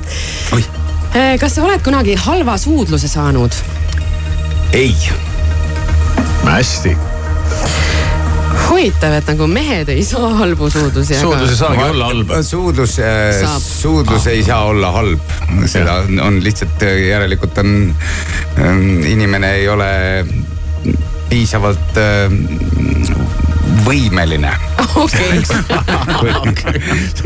[0.58, 0.72] Oih..
[1.40, 3.56] kas sa oled kunagi halva suudluse saanud?
[4.74, 4.96] ei.
[6.46, 6.98] hästi,
[8.72, 11.18] huvitav, et nagu mehed ei saa halbu suudlusi.
[11.20, 12.34] suudlus ei saagi olla halb.
[12.48, 13.62] suudlus, Saab.
[13.62, 17.76] suudlus ei saa olla halb, seda on, on lihtsalt äh, järelikult on,
[19.08, 19.92] inimene ei ole
[21.30, 22.32] piisavalt äh,
[23.86, 24.52] võimeline.
[24.96, 25.42] okei,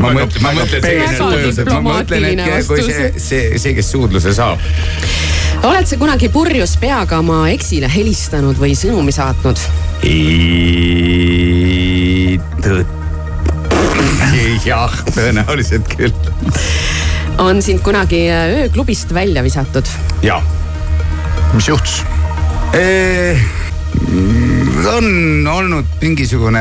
[0.02, 0.46] ma mõtlen,
[2.46, 4.62] et kui see, see, see, kes suudluse saab,
[5.66, 9.60] oled sa kunagi purjus peaga oma eksile helistanud või sõnumi saatnud?
[14.66, 16.14] jah, tõenäoliselt küll.
[17.38, 19.86] on sind kunagi äh, ööklubist välja visatud?
[20.22, 20.40] ja
[21.54, 22.02] mis juhtus?
[24.96, 26.60] On olnud mingisugune,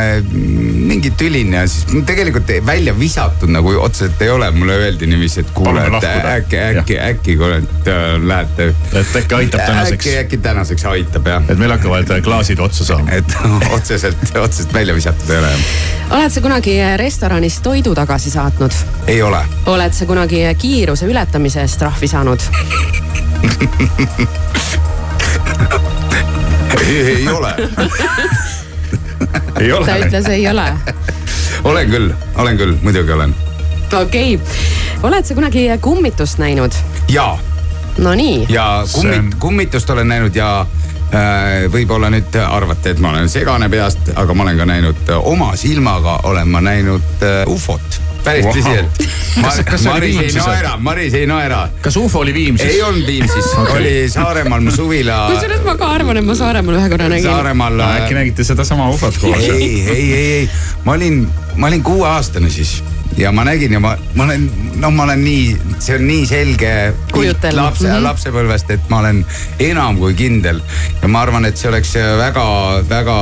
[0.87, 5.51] mingi tüline ja siis tegelikult välja visatud nagu otseselt ei ole, mulle öeldi niiviisi, et
[5.55, 8.67] kuule, et äkki, äkki, äkki et äh, lähete.
[8.93, 13.11] et äkki aitab tänaseks äkki, äkki tänaseks aitab jah, et meil hakkavad klaasid otsa saama.
[13.11, 13.37] et
[13.75, 15.53] otseselt, otseselt välja visatud ei ole.
[16.09, 18.71] oled sa kunagi restoranis toidu tagasi saatnud?
[19.07, 22.49] ei ole, oled sa kunagi kiiruse ületamise eest trahvi saanud?
[26.85, 27.53] ei ole,
[29.59, 29.99] ei ta ole.
[30.05, 30.65] ütles ei ole.
[31.63, 33.35] olen küll, olen küll, muidugi olen
[34.01, 34.47] okei okay.,
[35.03, 36.71] oled sa kunagi kummitust näinud?
[37.09, 37.37] ja,
[37.97, 43.69] Nonii, ja kummit- kummitust olen näinud ja äh, võib-olla nüüd arvate, et ma olen segane
[43.69, 48.45] peast, aga ma olen ka näinud äh, oma silmaga olen ma näinud äh, ufot, päris
[48.45, 48.53] Vau.
[48.53, 49.07] tõsiselt.
[49.35, 51.67] Kas- kas Maris ei naera, Maris ei naera.
[51.81, 52.67] kas ufo oli Viimsis?
[52.69, 55.17] ei olnud Viimsis, oli Saaremaal mu suvila.
[55.33, 57.27] kusjuures ma ka arvan, et ma Saaremaal ühe korra nägin.
[57.29, 59.37] Saaremaal no äkki nägite sedasama ufot koos?
[59.43, 60.49] ei, ei, ei, ei,
[60.85, 61.25] ma olin,
[61.55, 62.77] ma olin kuueaastane siis
[63.17, 64.45] ja ma nägin ja ma, ma olen,
[64.79, 66.71] no ma olen nii, see on nii selge
[67.13, 67.93] pilt lapse mm.
[67.93, 68.03] -hmm.
[68.03, 69.21] lapsepõlvest, et ma olen
[69.59, 70.61] enam kui kindel.
[71.01, 73.17] ja ma arvan, et see oleks väga-väga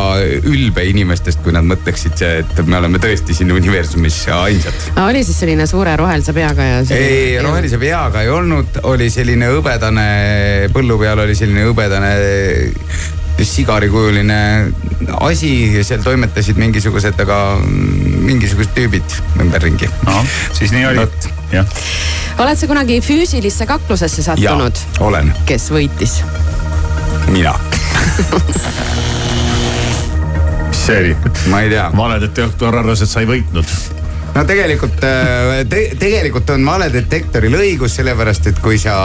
[0.49, 4.91] ülbe inimestest, kui nad mõtleksid, et me oleme tõesti siin universumis ainsad.
[5.07, 6.83] oli siis selline suure rohelise peaga ja?
[6.89, 10.07] ei, rohelise peaga ei olnud, oli selline hõbedane,
[10.73, 12.15] põllu peal oli selline hõbedane
[13.43, 14.71] sigarikujuline
[15.19, 19.89] asi seal toimetasid mingisugused, aga mm, mingisugused tüübid ümberringi.
[20.07, 21.29] noh, siis nii oli Vot..
[21.53, 21.65] jah,
[22.43, 24.83] oled sa kunagi füüsilisse kaklusesse ja sattunud?
[25.03, 26.19] olen kes võitis?
[27.31, 27.55] mina,
[30.69, 31.17] mis see oli?
[31.51, 31.89] ma ei tea.
[31.97, 33.69] valedetektor arvas, et sa ei võitnud.
[34.33, 34.97] no tegelikult
[35.69, 38.95] te,, tegelikult on valedetektoril õigus, sellepärast et kui sa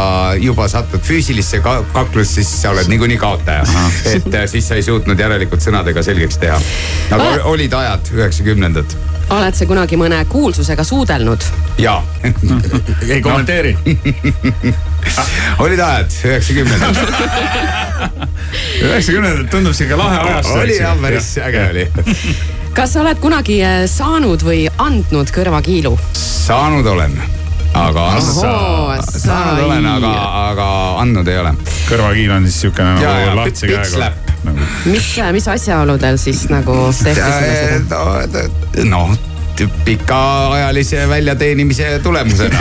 [0.41, 3.67] juba satud füüsilisse ka- kaklusse, siis sa oled niikuinii kaotaja.
[4.15, 6.59] et äh, siis sa ei suutnud järelikult sõnadega selgeks teha.
[7.15, 8.97] aga olid ajad, üheksakümnendad
[9.35, 11.45] oled sa kunagi mõne kuulsusega suudelnud?
[11.79, 11.99] ja
[13.13, 13.77] ei kommenteeri.
[15.65, 17.01] olid ajad, üheksakümnendad.
[18.89, 20.59] üheksakümnendad tundub sihuke lahe ajastu.
[20.63, 21.89] oli jah, päris äge oli.
[22.77, 25.97] kas sa oled kunagi äh, saanud või andnud kõrvakiilu?
[26.19, 27.19] saanud olen,
[27.75, 29.97] aga saanud olen, sai.
[29.97, 30.13] aga,
[30.49, 30.69] aga
[31.03, 31.55] andnud ei ole.
[31.89, 34.33] kõrvakiil on siis siukene nagu lahtise käega slap..
[34.89, 38.49] mis, mis asjaoludel siis nagu tehti sulle seda?
[38.89, 39.17] noh,
[39.85, 42.59] pikaajalise väljateenimise tulemusena.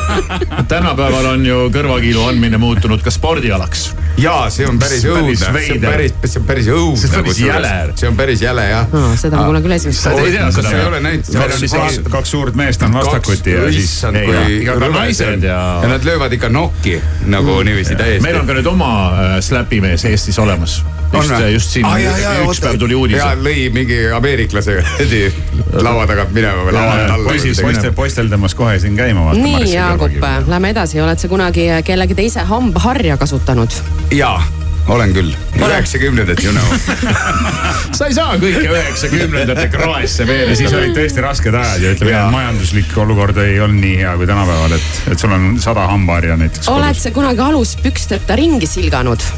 [0.72, 3.90] tänapäeval on ju kõrvakiilu andmine muutunud ka spordialaks.
[4.20, 7.00] ja see on päris õudne, päris see on päris, see on päris õudne.
[7.00, 7.72] See on päris jäle.
[7.94, 8.94] see on päris jäle jah.
[8.94, 12.10] Aa, seda ma kuulen küll esimest Sa ei tea seda sa ei ole näinud?
[12.10, 13.96] Kaks suurt meest on vastakuti ja siis.
[14.00, 15.42] see naised on.
[15.42, 18.22] ja- ja nad löövad ikka nokki nagu niiviisi täiesti.
[18.22, 20.84] meil on ka nüüd oma äh, släpimees Eestis olemas.
[21.12, 23.32] just, just siin ah, jah, jah, üks päev tuli uudis ja.
[23.34, 24.78] lõi mingi ameeriklase
[25.86, 27.26] laua tagant minema või lavalt alla.
[27.30, 29.32] poisid, poistel, poistel tõmbas kohe siin käima.
[29.36, 33.76] nii, Jaagup, lähme edasi, oled sa kunagi kellegi teise hambaharja kasutanud?
[34.14, 34.42] jaa,
[34.88, 35.32] olen küll.
[35.60, 36.98] üheksakümnendat you know.
[37.96, 40.54] sa ei saa kõike üheksakümnendate kraesse ja veel.
[40.58, 44.76] siis olid tõesti rasked ajad ja ütleme, majanduslik olukord ei olnud nii hea kui tänapäeval,
[44.76, 49.30] et, et sul on sada hambaharja näiteks oled sa kunagi aluspüksteta ringi silganud?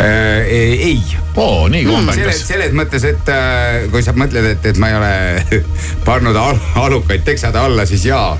[0.00, 1.02] Äh, ei,
[1.36, 2.40] oo, nii selles, kombekas.
[2.48, 5.60] selles mõttes, et äh, kui sa mõtled, et, et ma ei ole
[6.08, 8.32] pannud al alukaid teksade alla, siis jaa.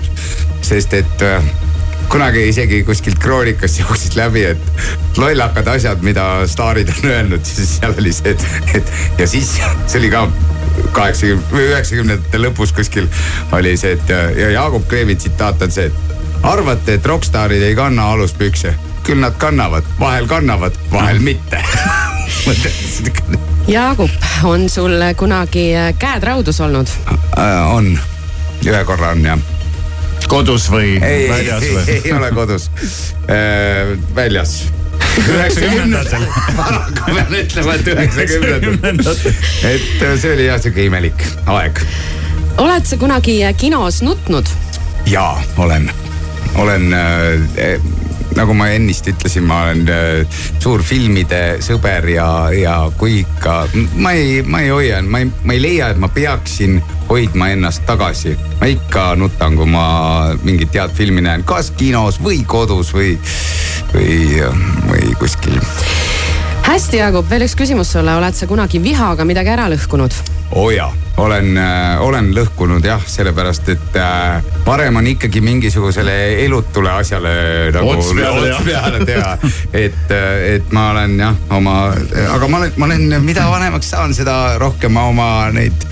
[0.66, 1.46] sest et äh,
[2.10, 7.94] kunagi isegi kuskilt kroonikast jooksis läbi, et lollakad asjad, mida staarid on öelnud, siis seal
[8.02, 10.26] oli see, et, et ja siis see oli ka
[10.94, 13.06] kaheksakümne või üheksakümnendate lõpus kuskil
[13.54, 16.13] oli see, et ja Jaagup Kreemi tsitaat on see, et
[16.44, 18.74] arvate, et rokkstaarid ei kanna aluspükse,
[19.04, 21.62] küll nad kannavad, vahel kannavad, vahel mitte
[23.68, 24.10] Jaagup,
[24.44, 26.88] on sul kunagi käed raudus olnud?
[27.38, 27.98] Äh, on,
[28.66, 29.38] ühe korra on jah.
[30.28, 31.98] kodus või ei, väljas ei, või?
[32.04, 32.70] ei ole kodus.
[34.14, 34.56] väljas,
[35.28, 36.26] üheksakümnendatel.
[36.56, 39.32] paraku pean ütlema, et üheksakümnendatel.
[39.70, 41.80] et äh, see oli jah sihuke imelik aeg
[42.58, 44.48] oled sa kunagi kinos nutnud?
[45.06, 45.90] jaa, olen,
[46.54, 47.80] olen äh,
[48.36, 53.56] nagu ma ennist ütlesin, ma olen äh, suur filmide sõber ja, ja kui ikka,
[54.02, 57.84] ma ei, ma ei hoia, ma ei, ma ei leia, et ma peaksin hoidma ennast
[57.86, 58.36] tagasi.
[58.60, 59.86] ma ikka nutan, kui ma
[60.42, 63.14] mingit head filmi näen, kas kinos või kodus või,
[63.94, 64.42] või,
[64.90, 65.60] või kuskil.
[66.66, 70.22] hästi, Jaagup, veel üks küsimus sulle, oled sa kunagi vihaga midagi ära lõhkunud?
[70.54, 76.16] oo oh jaa, olen äh,, olen lõhkunud jah, sellepärast et äh, parem on ikkagi mingisugusele
[76.44, 77.34] elutule asjale
[77.74, 78.60] nagu Ots peale teha.
[78.66, 79.32] peale teha.
[79.72, 80.14] et,
[80.56, 81.78] et ma olen jah oma,
[82.34, 85.86] aga ma olen, ma olen, mida vanemaks saan, seda rohkem ma oma neid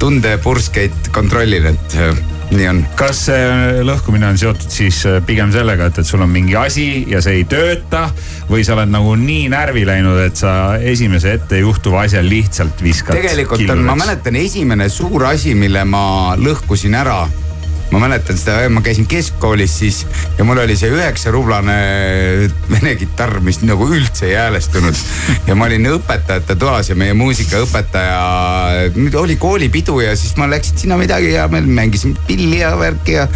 [0.00, 2.82] tundepurskeid kontrollin, et äh, nii on.
[2.98, 6.86] kas see lõhkumine on seotud siis äh, pigem sellega, et, et sul on mingi asi
[7.10, 8.06] ja see ei tööta
[8.50, 13.18] või sa oled nagu nii närvi läinud, et sa esimese ette juhtuva asja lihtsalt viskad.
[13.18, 16.06] tegelikult on, ma mäletan esimene suur asi, mille ma
[16.38, 17.24] lõhkusin ära
[17.90, 20.00] ma mäletan seda, ma käisin keskkoolis siis
[20.38, 21.76] ja mul oli see üheksarublane
[22.70, 24.98] vene kitarr, mis nagu üldse ei häälestunud.
[25.46, 28.18] ja ma olin õpetajate toas ja meie muusikaõpetaja,
[29.20, 33.28] oli koolipidu ja siis ma läksin sinna midagi ja me mängisime pilli ja värki ja.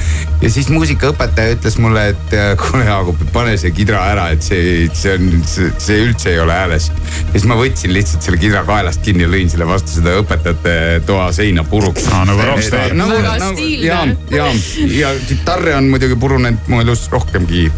[0.42, 4.88] ja siis muusikaõpetaja ütles mulle, et äh, kuule Jaagup, pane see kidra ära, et see,
[4.96, 6.90] see on, see üldse ei ole hääles.
[6.90, 10.76] ja siis ma võtsin lihtsalt selle kidra kaelast kinni ja lõin selle vastu seda õpetajate
[11.06, 12.94] toa seina puruks Aa, nagu rockstar.
[12.96, 14.39] Väga stiilne.
[14.40, 17.68] ja, ja, kitarre on muidugi purunenud mu elus rohkemgi.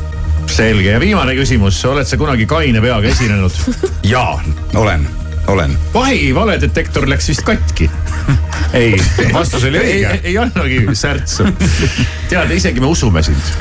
[0.53, 3.59] selge ja viimane küsimus, oled sa kunagi kaine peaga esinenud?
[4.15, 4.41] jaa,
[4.75, 5.07] olen,
[5.47, 5.77] olen.
[5.95, 7.91] vahi valedetektor läks vist katki.
[8.83, 8.97] ei,
[9.33, 10.21] vastus oli ei, õige.
[10.23, 11.47] ei annagi särtsu.
[12.31, 13.55] tead, isegi me usume sind.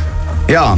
[0.49, 0.78] jaa,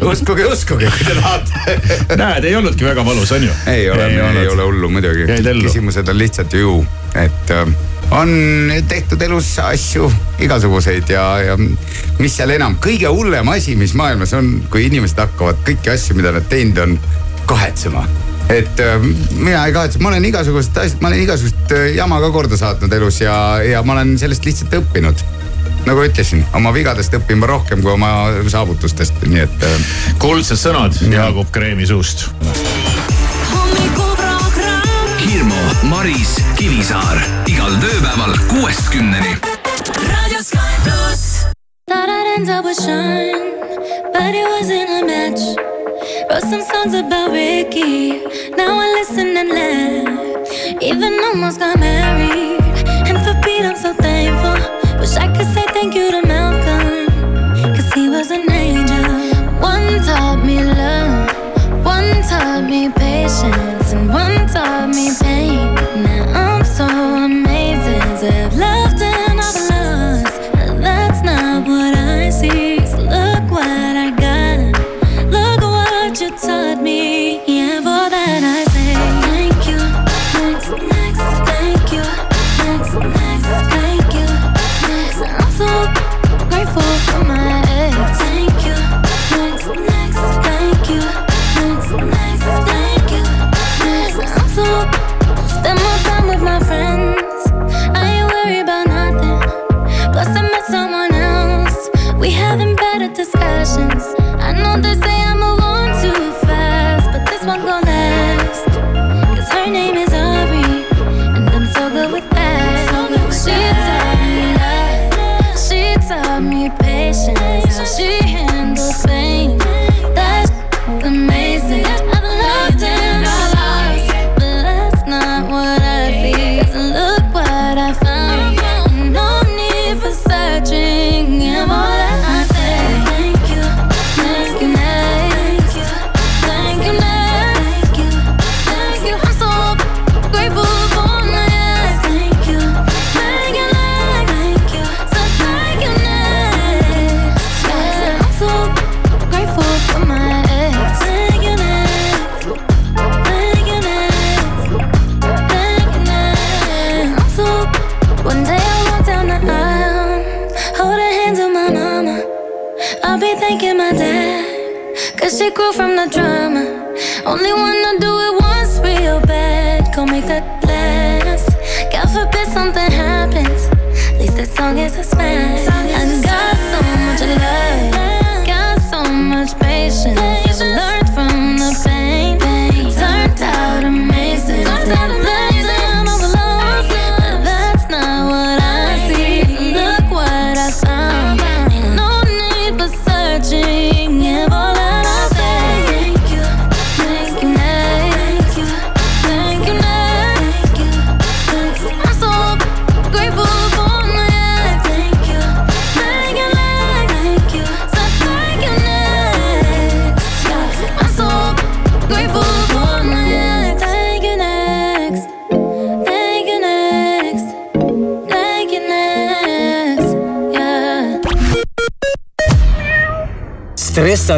[0.00, 2.16] uskuge, uskuge, kui te tahate.
[2.16, 3.54] näed, ei olnudki väga valus, on ju?
[3.66, 5.26] ei ole, Ei ei, ei ole hullu muidugi
[5.62, 6.76] küsimused on lihtsalt ju,
[7.18, 7.74] et äh,
[8.12, 8.32] on
[8.88, 10.10] tehtud elus asju
[10.42, 11.56] igasuguseid ja, ja
[12.18, 16.34] mis seal enam, kõige hullem asi, mis maailmas on, kui inimesed hakkavad kõiki asju, mida
[16.34, 16.98] nad teinud on,
[17.48, 18.04] kahetsema
[18.52, 18.98] et äh,
[19.38, 22.92] mina ei kahetse, ma olen igasugust asja, ma olen igasugust äh, jama ka korda saatnud
[22.92, 25.24] elus ja, ja ma olen sellest lihtsalt õppinud.
[25.86, 28.12] nagu ütlesin, oma vigadest õpin ma rohkem kui oma
[28.50, 29.88] saavutustest, nii et äh,
[30.22, 32.28] kuldsed sõnad Jaagup Kreemi suust.
[35.92, 39.36] Hommikuprogramm Hirmu, Maris, Kivisaar igal tööpäeval kuuest kümneni.
[40.08, 41.46] Raadio Sky pluss.
[41.88, 43.52] Thought I'd end up with Sean,
[44.12, 45.42] but it wasn't a match.
[46.30, 48.24] Wrote some songs about Ricky,
[48.56, 50.48] now I listen and laugh.
[50.80, 52.60] Even almost got married,
[53.08, 54.58] and for Pete I'm so thankful.
[54.98, 57.06] Wish I could say thank you to Malcolm,
[57.76, 59.04] cause he was an angel.
[59.60, 61.28] One taught me love,
[61.84, 65.31] one taught me patience, and one taught me pain.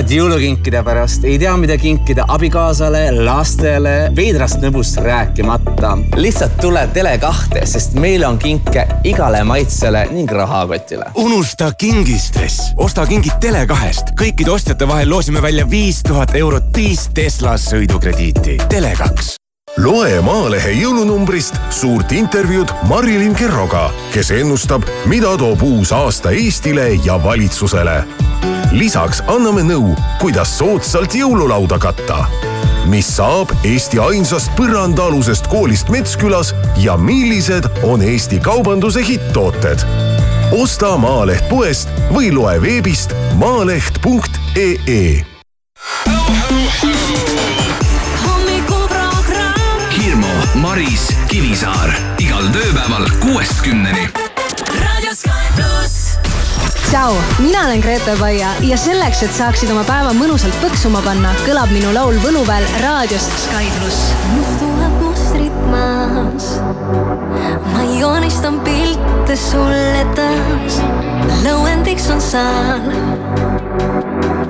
[0.04, 5.96] Stressad jõulukinkide pärast, ei tea, mida kinkida abikaasale, lastele, veidrast nõbust rääkimata.
[6.16, 11.04] lihtsalt tule Tele2-te, sest meil on kinke igale maitsele ning rahakotile.
[11.14, 14.12] unusta kingistress, osta kingid Tele2-st.
[14.20, 18.58] kõikide ostjate vahel loosime välja viis tuhat eurot viis Tesla sõidukrediiti.
[18.68, 19.36] Tele2
[19.76, 27.16] loe Maalehe jõulunumbrist suurt intervjuud Marilyn Kerroga, kes ennustab, mida toob uus aasta Eestile ja
[27.24, 28.04] valitsusele.
[28.74, 32.24] Lisaks anname nõu, kuidas soodsalt jõululauda katta.
[32.90, 39.84] mis saab Eesti ainsast põrandaalusest koolist Metskülas ja millised on Eesti kaubanduse hitt-tooted.
[40.52, 45.24] osta Maaleht poest või loe veebist maaleht.ee
[49.94, 54.10] Hirmu, Maris, Kivisaar igal tööpäeval kuuest kümneni.
[54.68, 55.33] raadio Sky pluss.
[56.88, 61.72] tšau, mina olen Grete Paia ja selleks, et saaksid oma päeva mõnusalt põksuma panna, kõlab
[61.74, 64.12] minu laul Võluväel raadios Sky pluss.
[64.34, 66.48] mustuvad mustrid maas.
[67.72, 70.80] ma joonistan pilte sulle taas.
[71.44, 72.90] lõuendiks on saan,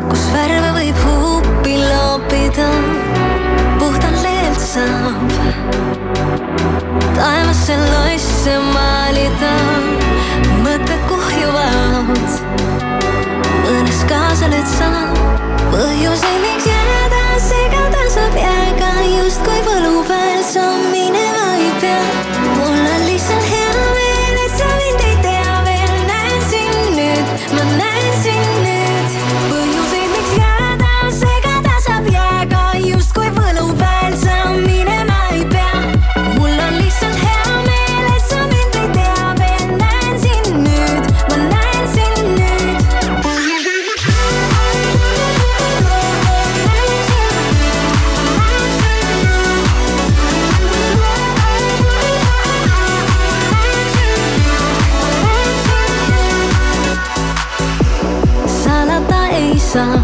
[0.08, 2.70] kus värve võib huupi loopida.
[3.78, 5.38] puhtalt leelt saab
[7.14, 10.03] taevasse loisse maalida.
[11.64, 13.04] Mõtted kuhjuvad,
[13.64, 14.90] mõnes kaasa lööd sa
[15.72, 22.02] põhjuseid, miks jääda segada saab jääga justkui võlupäev sa minema ei pea.
[22.02, 22.53] mul on
[59.74, 60.03] salata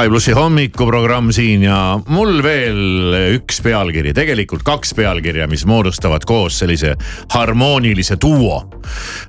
[0.00, 1.76] Sky plussi hommikuprogramm siin ja
[2.08, 6.94] mul veel üks pealkiri, tegelikult kaks pealkirja, mis moodustavad koos sellise
[7.34, 8.62] harmoonilise duo.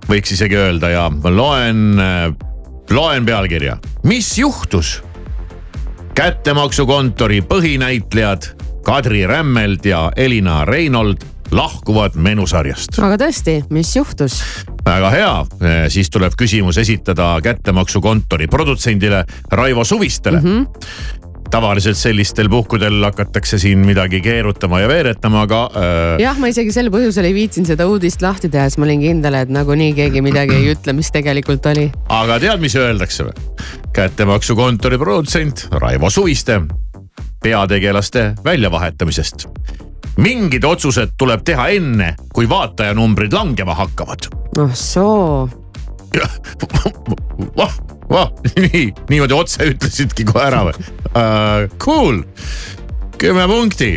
[0.07, 1.99] võiks isegi öelda ja loen,
[2.87, 3.75] loen pealkirja,
[4.07, 5.01] mis juhtus?
[6.15, 8.47] kättemaksukontori põhinäitlejad
[8.87, 14.41] Kadri Rämmeld ja Elina Reinold lahkuvad menusarjast aga tõesti, mis juhtus?
[14.85, 15.33] väga hea,
[15.93, 20.47] siis tuleb küsimus esitada kättemaksukontori produtsendile Raivo Suvistele mm.
[20.47, 21.19] -hmm.
[21.51, 26.89] tavaliselt sellistel puhkudel hakatakse siin midagi keerutama ja veeretama, aga äh, jah, ma isegi sel
[26.89, 30.55] põhjusel ei viitsinud seda uudist lahti teha, sest ma olin kindel, et nagunii keegi midagi
[30.55, 31.91] ei ütle, mis tegelikult oli.
[32.09, 33.35] aga tead, mis öeldakse või?
[33.93, 36.61] kättemaksukontori produtsent Raivo Suviste
[37.43, 39.47] peategelaste väljavahetamisest.
[40.17, 44.27] Mingid otsused tuleb teha enne, kui vaatajanumbrid langema hakkavad.
[44.59, 45.49] oh soo,
[47.59, 47.77] vah,
[48.09, 51.69] vah, nii, niimoodi otse ütlesidki kohe ära või uh,?
[51.81, 52.23] Cool,
[53.21, 53.93] kümme punkti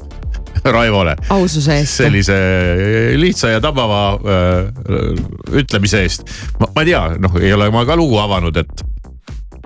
[0.74, 1.16] Raivole.
[1.30, 2.00] aususe eest.
[2.00, 2.36] sellise
[3.20, 6.26] lihtsa ja tabava uh, ütlemise eest.
[6.58, 8.84] ma ei tea, noh, ei ole ma ka lugu avanud, et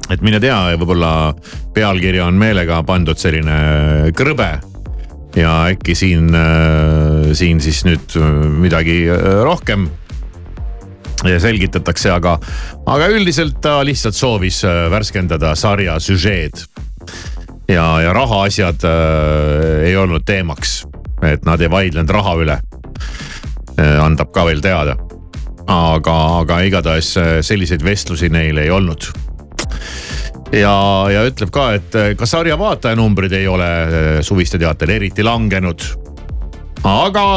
[0.08, 1.34] et mine tea, võib-olla
[1.76, 4.54] pealkirja on meelega pandud selline krõbe
[5.38, 6.34] ja äkki siin,
[7.32, 8.18] siin siis nüüd
[8.58, 9.88] midagi äh, rohkem
[11.18, 12.36] selgitatakse, aga,
[12.86, 16.62] aga üldiselt ta lihtsalt soovis äh, värskendada sarja süžeed.
[17.68, 20.84] ja, ja rahaasjad äh, ei olnud teemaks,
[21.22, 22.58] et nad ei vaidlenud raha üle
[23.78, 24.96] äh, andab ka veel teada.
[25.66, 29.10] aga, aga igatahes äh, selliseid vestlusi neil ei olnud
[30.52, 30.74] ja,
[31.12, 33.68] ja ütleb ka, et äh, ka sarja vaatajanumbrid ei ole
[34.24, 35.84] suviste teatel eriti langenud.
[36.88, 37.28] aga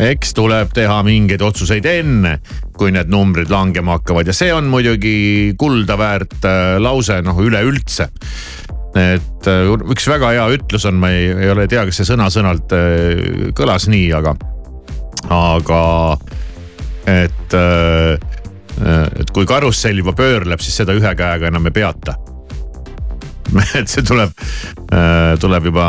[0.00, 2.38] eks tuleb teha mingeid otsuseid enne,
[2.78, 4.30] kui need numbrid langema hakkavad.
[4.30, 6.46] Ja see on muidugi kulda väärt
[6.80, 8.06] lause noh üleüldse.
[8.96, 12.72] Et üks väga hea ütlus on, ma ei, ei ole tea, kas see sõna-sõnalt
[13.58, 14.32] kõlas nii, aga,
[15.36, 15.82] aga
[17.10, 17.54] et,
[19.20, 22.16] et kui karussell juba pöörleb, siis seda ühe käega enam ei peata
[23.80, 24.32] et see tuleb,
[25.40, 25.86] tuleb juba,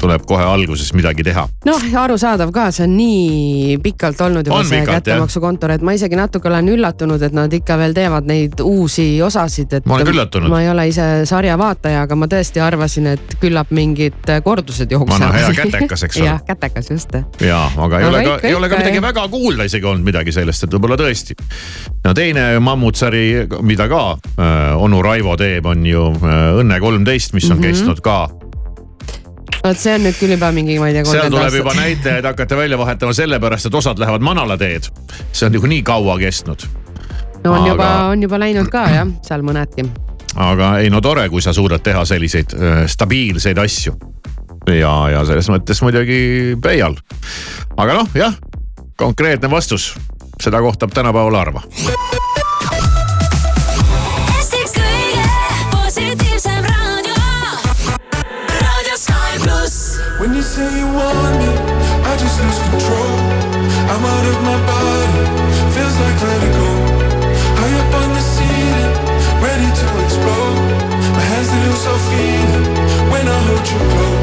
[0.00, 1.46] tuleb kohe alguses midagi teha.
[1.66, 6.18] noh, arusaadav ka, see on nii pikalt olnud juba On see kättemaksukontor, et ma isegi
[6.18, 9.86] natuke olen üllatunud, et nad ikka veel teevad neid uusi osasid, et.
[9.88, 10.50] Ma olen ka üllatunud.
[10.52, 15.26] ma ei ole ise sarja vaataja, aga ma tõesti arvasin, et küllap mingid kordused jooksevad.
[15.26, 16.28] Vana hea kätekas, eks ole.
[16.30, 17.16] jah, kätekas just.
[17.44, 19.06] ja, aga ei Aga ole ka, ei ole ka midagi jah.
[19.08, 21.36] väga kuulda isegi olnud midagi sellest, et võib-olla tõesti.
[22.04, 23.24] no teine mammutsari,
[23.66, 27.66] mida ka äh, onu Raivo teeb, on ju äh, Õnne kolmteist, mis on Mhm.
[27.70, 28.28] kestnud ka
[29.66, 31.04] vot see on nüüd küll juba mingi, ma ei tea.
[31.04, 31.84] seal 30 tuleb juba aastat.
[31.84, 34.88] näitajaid hakata välja vahetama sellepärast, et osad lähevad manalateed.
[35.32, 36.66] see on nagu nii kaua kestnud.
[37.44, 39.88] no on aga- juba, on juba läinud ka jah, seal mõnedki.
[40.36, 43.96] aga ei no tore, kui sa suudad teha selliseid äh, stabiilseid asju.
[44.70, 46.94] ja, ja selles mõttes muidugi peial.
[47.76, 48.34] aga noh, jah,
[48.96, 49.94] konkreetne vastus,
[50.42, 51.62] seda kohtab tänapäeval harva.
[60.26, 61.50] When you say you want me,
[62.02, 63.14] I just lose control.
[63.92, 65.22] I'm out of my body,
[65.70, 66.68] feels like vertigo.
[67.58, 68.94] High up on the ceiling,
[69.38, 70.58] ready to explode.
[71.14, 72.66] My hands they lose all feeling
[73.12, 74.15] when I hold you close.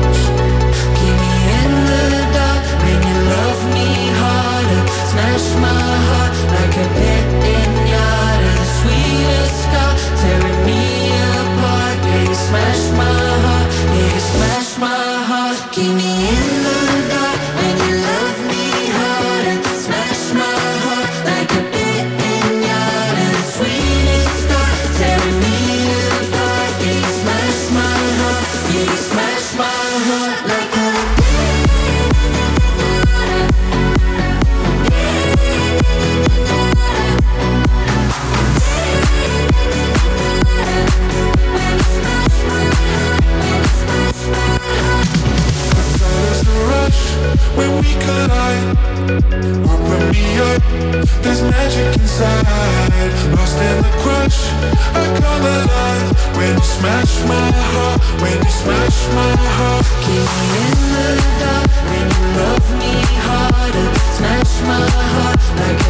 [47.58, 48.78] When we collide.
[49.72, 50.62] Open me up,
[51.22, 53.12] there's magic inside.
[53.36, 54.39] Lost in the crush,
[54.94, 56.10] I come alive.
[56.38, 59.86] When you smash my heart, when you smash my heart.
[60.04, 61.10] Keep me in the
[61.41, 62.94] dark when you love me
[63.28, 63.88] harder.
[64.18, 65.83] Smash my heart like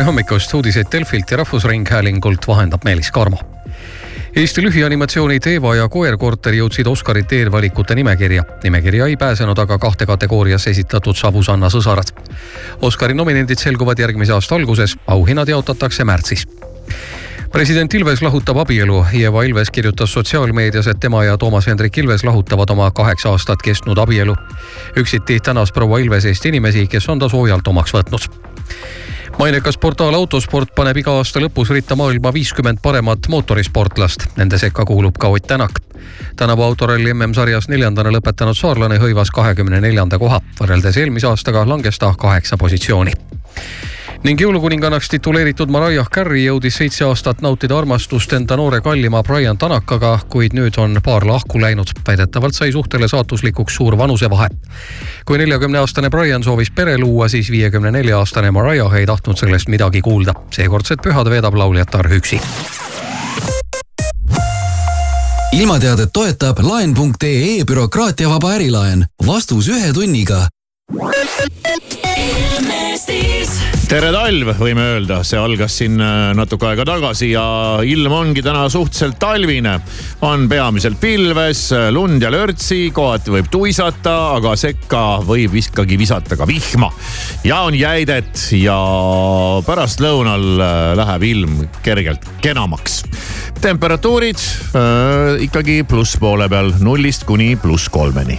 [0.00, 3.36] tere hommikust, uudiseid Delfilt ja Rahvusringhäälingult vahendab Meelis Karmo.
[4.36, 8.44] Eesti lühianimatsiooni Teeva ja koerkorter jõudsid Oscarite eelvalikute nimekirja.
[8.62, 12.14] nimekirja ei pääsenud aga kahte kategoorias esitatud Savusanna sõsarad.
[12.80, 16.46] Oscari nominendid selguvad järgmise aasta alguses, auhinnad jaotatakse märtsis
[17.52, 19.04] president Ilves lahutab abielu.
[19.14, 23.98] Ieva Ilves kirjutas sotsiaalmeedias, et tema ja Toomas Hendrik Ilves lahutavad oma kaheksa aastat kestnud
[23.98, 24.36] abielu.
[24.96, 28.30] üksiti tänas proua Ilves Eesti inimesi, kes on ta soojalt omaks võtnud
[29.40, 35.16] mainekas portaal Autosport paneb iga aasta lõpus ritta maailma viiskümmend paremat mootorisportlast, nende sekka kuulub
[35.18, 35.80] ka Ott Tänak.
[36.36, 42.14] tänavu autoralli MM-sarjas neljandana lõpetanud saarlane hõivas kahekümne neljanda koha, võrreldes eelmise aastaga langes ta
[42.18, 43.12] kaheksa positsiooni
[44.22, 50.18] ning jõulukuningannaks tituleeritud Mariah Carey jõudis seitse aastat nautida armastust enda noore kallima Brian Tanakaga,
[50.28, 51.88] kuid nüüd on paar lahku läinud.
[52.06, 54.48] väidetavalt sai suhtele saatuslikuks suur vanusevahe.
[55.24, 59.68] kui neljakümne aastane Brian soovis pere luua, siis viiekümne nelja aastane Mariah ei tahtnud sellest
[59.68, 60.34] midagi kuulda.
[60.50, 62.40] seekordsed pühad veedab lauljatar üksi.
[65.52, 69.06] ilmateadet toetab laen.ee bürokraatiavaba ärilaen.
[69.26, 70.48] vastus ühe tunniga
[73.90, 77.42] tere talv, võime öelda, see algas siin äh, natuke aega tagasi ja
[77.82, 79.72] ilm ongi täna suhteliselt talvine.
[80.22, 86.46] on peamiselt pilves, lund ja lörtsi, kohati võib tuisata, aga sekka võib ikkagi visata ka
[86.46, 86.92] vihma.
[87.42, 88.78] ja on jäidet ja
[89.66, 93.02] pärastlõunal äh, läheb ilm kergelt kenamaks.
[93.60, 98.38] temperatuurid äh, ikkagi plusspoole peal nullist kuni pluss kolmeni